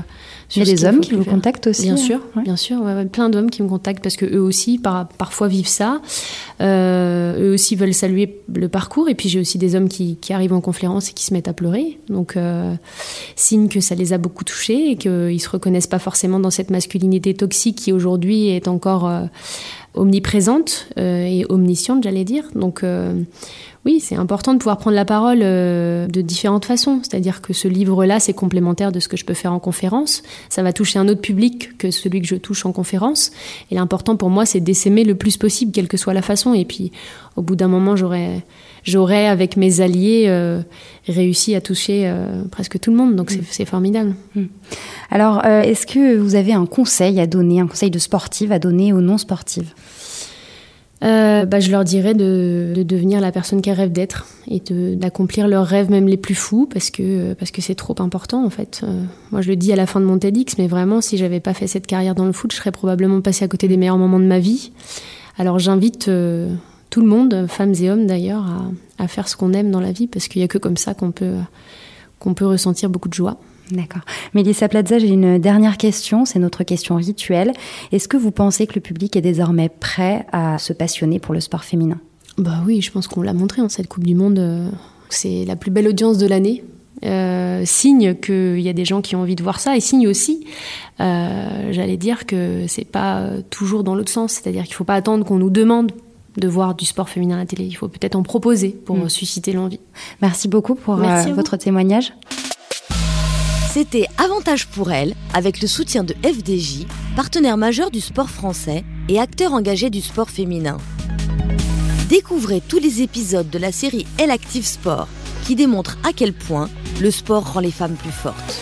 sur 0.47 0.61
Il 0.61 0.67
y 0.67 0.71
a 0.71 0.75
des 0.75 0.85
hommes 0.85 1.01
qui 1.01 1.13
vous 1.13 1.25
contactent 1.25 1.67
aussi. 1.67 1.83
Bien 1.83 1.93
hein. 1.93 1.97
sûr, 1.97 2.21
bien 2.43 2.55
sûr, 2.55 2.81
plein 3.11 3.29
d'hommes 3.29 3.49
qui 3.49 3.61
me 3.61 3.67
contactent 3.67 4.01
parce 4.01 4.15
que 4.15 4.25
eux 4.25 4.41
aussi 4.41 4.77
par, 4.77 5.07
parfois 5.07 5.47
vivent 5.47 5.67
ça. 5.67 6.01
Euh, 6.61 7.49
eux 7.49 7.53
aussi 7.53 7.75
veulent 7.75 7.93
saluer 7.93 8.41
le 8.53 8.69
parcours, 8.69 9.09
et 9.09 9.15
puis 9.15 9.27
j'ai 9.29 9.39
aussi 9.39 9.57
des 9.57 9.75
hommes 9.75 9.89
qui, 9.89 10.15
qui, 10.15 10.33
arrivent 10.33 10.53
en 10.53 10.61
conférence 10.61 11.09
et 11.09 11.13
qui 11.13 11.25
se 11.25 11.33
mettent 11.33 11.47
à 11.47 11.53
pleurer, 11.53 11.99
donc 12.09 12.37
signe 13.35 13.67
que 13.67 13.81
ça 13.81 13.95
les 13.95 14.13
a 14.13 14.17
beaucoup 14.17 14.43
touchés 14.43 14.91
et 14.91 14.95
qu'ils 14.95 15.41
se 15.41 15.49
reconnaissent 15.49 15.87
pas 15.87 15.99
forcément 15.99 16.39
dans 16.39 16.51
cette 16.51 16.69
masculinité 16.69 17.33
toxique 17.33 17.77
qui 17.77 17.91
aujourd'hui 17.91 18.47
est 18.47 18.67
encore 18.67 19.11
omniprésente 19.97 20.87
euh, 20.97 21.25
et 21.25 21.45
omnisciente, 21.49 22.03
j'allais 22.03 22.23
dire. 22.23 22.45
Donc 22.55 22.83
euh, 22.83 23.13
oui, 23.85 23.99
c'est 23.99 24.15
important 24.15 24.53
de 24.53 24.59
pouvoir 24.59 24.77
prendre 24.77 24.95
la 24.95 25.05
parole 25.05 25.39
euh, 25.41 26.07
de 26.07 26.21
différentes 26.21 26.65
façons. 26.65 26.99
C'est-à-dire 27.03 27.41
que 27.41 27.53
ce 27.53 27.67
livre-là, 27.67 28.19
c'est 28.19 28.33
complémentaire 28.33 28.91
de 28.91 28.99
ce 28.99 29.07
que 29.07 29.17
je 29.17 29.25
peux 29.25 29.33
faire 29.33 29.53
en 29.53 29.59
conférence. 29.59 30.23
Ça 30.49 30.63
va 30.63 30.73
toucher 30.73 30.99
un 30.99 31.07
autre 31.07 31.21
public 31.21 31.77
que 31.77 31.91
celui 31.91 32.21
que 32.21 32.27
je 32.27 32.35
touche 32.35 32.65
en 32.65 32.71
conférence. 32.71 33.31
Et 33.71 33.75
l'important 33.75 34.15
pour 34.15 34.29
moi, 34.29 34.45
c'est 34.45 34.59
d'essaimer 34.59 35.03
le 35.03 35.15
plus 35.15 35.37
possible, 35.37 35.71
quelle 35.71 35.87
que 35.87 35.97
soit 35.97 36.13
la 36.13 36.21
façon. 36.21 36.53
Et 36.53 36.65
puis, 36.65 36.91
au 37.35 37.41
bout 37.41 37.55
d'un 37.55 37.67
moment, 37.67 37.95
j'aurais 37.95 38.43
j'aurais, 38.87 39.27
avec 39.27 39.57
mes 39.57 39.81
alliés, 39.81 40.25
euh, 40.27 40.61
réussi 41.07 41.53
à 41.53 41.61
toucher 41.61 42.03
euh, 42.05 42.43
presque 42.49 42.79
tout 42.79 42.89
le 42.89 42.97
monde. 42.97 43.15
Donc 43.15 43.29
c'est 43.29 43.63
mm. 43.63 43.67
formidable. 43.67 44.15
Mm. 44.35 44.45
Alors, 45.11 45.45
euh, 45.45 45.61
est-ce 45.61 45.85
que 45.85 46.17
vous 46.17 46.35
avez 46.35 46.53
un 46.53 46.65
conseil 46.65 47.19
à 47.19 47.27
donner, 47.27 47.59
un 47.59 47.67
conseil 47.67 47.91
de 47.91 47.99
sportive 47.99 48.51
à 48.51 48.59
donner 48.59 48.93
aux 48.93 49.01
non-sportives? 49.01 49.73
Bah, 50.99 51.59
je 51.59 51.69
leur 51.69 51.83
dirais 51.83 52.15
de, 52.15 52.73
devenir 52.75 53.21
la 53.21 53.31
personne 53.31 53.61
qu'elles 53.61 53.77
rêvent 53.77 53.91
d'être 53.91 54.25
et 54.47 54.59
d'accomplir 54.95 55.47
leurs 55.47 55.65
rêves, 55.65 55.91
même 55.91 56.07
les 56.07 56.17
plus 56.17 56.33
fous, 56.33 56.67
parce 56.71 56.89
que 56.89 57.33
parce 57.35 57.51
que 57.51 57.61
c'est 57.61 57.75
trop 57.75 57.95
important 57.99 58.43
en 58.43 58.49
fait. 58.49 58.81
moi, 59.31 59.41
je 59.41 59.49
le 59.49 59.55
dis 59.55 59.71
à 59.71 59.75
la 59.75 59.85
fin 59.85 59.99
de 59.99 60.05
mon 60.05 60.17
TEDx, 60.17 60.57
mais 60.57 60.65
vraiment, 60.65 60.99
si 60.99 61.15
j'avais 61.17 61.39
pas 61.39 61.53
fait 61.53 61.67
cette 61.67 61.85
carrière 61.85 62.15
dans 62.15 62.25
le 62.25 62.31
foot, 62.31 62.51
je 62.51 62.57
serais 62.57 62.71
probablement 62.71 63.21
passée 63.21 63.45
à 63.45 63.47
côté 63.47 63.67
des 63.67 63.77
meilleurs 63.77 63.99
moments 63.99 64.19
de 64.19 64.25
ma 64.25 64.39
vie. 64.39 64.71
Alors, 65.37 65.59
j'invite 65.59 66.09
tout 66.89 67.01
le 67.01 67.07
monde, 67.07 67.47
femmes 67.47 67.73
et 67.79 67.89
hommes 67.89 68.07
d'ailleurs, 68.07 68.45
à, 68.97 69.07
faire 69.07 69.27
ce 69.27 69.35
qu'on 69.35 69.53
aime 69.53 69.71
dans 69.71 69.81
la 69.81 69.91
vie, 69.91 70.07
parce 70.07 70.27
qu'il 70.27 70.39
n'y 70.39 70.45
a 70.45 70.47
que 70.47 70.57
comme 70.57 70.77
ça 70.77 70.93
qu'on 70.93 71.11
peut, 71.11 71.35
qu'on 72.19 72.33
peut 72.33 72.45
ressentir 72.45 72.89
beaucoup 72.89 73.09
de 73.09 73.13
joie. 73.13 73.37
D'accord. 73.71 74.01
Mélissa 74.33 74.69
Plaza, 74.69 74.97
j'ai 74.99 75.09
une 75.09 75.39
dernière 75.39 75.77
question, 75.77 76.25
c'est 76.25 76.39
notre 76.39 76.63
question 76.63 76.95
rituelle. 76.95 77.51
Est-ce 77.91 78.07
que 78.07 78.17
vous 78.17 78.31
pensez 78.31 78.65
que 78.67 78.75
le 78.75 78.81
public 78.81 79.15
est 79.15 79.21
désormais 79.21 79.69
prêt 79.69 80.25
à 80.31 80.57
se 80.57 80.73
passionner 80.73 81.19
pour 81.19 81.33
le 81.33 81.41
sport 81.41 81.63
féminin? 81.63 81.99
Bah 82.37 82.61
oui, 82.65 82.81
je 82.81 82.91
pense 82.91 83.07
qu'on 83.07 83.21
l'a 83.21 83.33
montré 83.33 83.61
en 83.61 83.69
cette 83.69 83.87
Coupe 83.87 84.05
du 84.05 84.15
Monde. 84.15 84.39
Euh, 84.39 84.69
c'est 85.09 85.43
la 85.45 85.55
plus 85.55 85.71
belle 85.71 85.87
audience 85.87 86.17
de 86.17 86.27
l'année. 86.27 86.63
Euh, 87.05 87.63
signe 87.65 88.15
qu'il 88.15 88.59
y 88.59 88.69
a 88.69 88.73
des 88.73 88.85
gens 88.85 89.01
qui 89.01 89.15
ont 89.15 89.21
envie 89.21 89.35
de 89.35 89.43
voir 89.43 89.59
ça 89.59 89.77
et 89.77 89.79
signe 89.79 90.07
aussi, 90.07 90.47
euh, 90.99 91.71
j'allais 91.71 91.97
dire 91.97 92.25
que 92.25 92.65
c'est 92.67 92.85
pas 92.85 93.29
toujours 93.51 93.83
dans 93.83 93.93
l'autre 93.93 94.11
sens, 94.11 94.33
c'est-à-dire 94.33 94.63
qu'il 94.63 94.73
faut 94.73 94.83
pas 94.83 94.95
attendre 94.95 95.23
qu'on 95.23 95.37
nous 95.37 95.51
demande 95.51 95.91
de 96.37 96.47
voir 96.47 96.75
du 96.75 96.85
sport 96.85 97.09
féminin 97.09 97.35
à 97.35 97.39
la 97.39 97.45
télé. 97.45 97.65
Il 97.65 97.73
faut 97.73 97.87
peut-être 97.87 98.15
en 98.15 98.23
proposer 98.23 98.69
pour 98.69 98.97
mm. 98.97 99.09
susciter 99.09 99.53
l'envie. 99.53 99.79
Merci 100.21 100.47
beaucoup 100.47 100.75
pour 100.75 101.03
euh, 101.03 101.33
votre 101.33 101.57
témoignage. 101.57 102.13
C'était 103.71 104.07
Avantage 104.17 104.67
pour 104.67 104.91
elle, 104.91 105.13
avec 105.33 105.61
le 105.61 105.67
soutien 105.67 106.03
de 106.03 106.15
FDJ, 106.23 106.87
partenaire 107.15 107.57
majeur 107.57 107.91
du 107.91 108.01
sport 108.01 108.29
français 108.29 108.83
et 109.07 109.19
acteur 109.19 109.53
engagé 109.53 109.89
du 109.89 110.01
sport 110.01 110.29
féminin. 110.29 110.77
Découvrez 112.09 112.61
tous 112.61 112.79
les 112.79 113.01
épisodes 113.01 113.49
de 113.49 113.59
la 113.59 113.71
série 113.71 114.07
Elle 114.17 114.31
Active 114.31 114.65
Sport, 114.65 115.07
qui 115.43 115.55
démontre 115.55 115.97
à 116.03 116.13
quel 116.13 116.33
point 116.33 116.69
le 117.01 117.11
sport 117.11 117.53
rend 117.53 117.59
les 117.59 117.71
femmes 117.71 117.95
plus 117.95 118.11
fortes. 118.11 118.61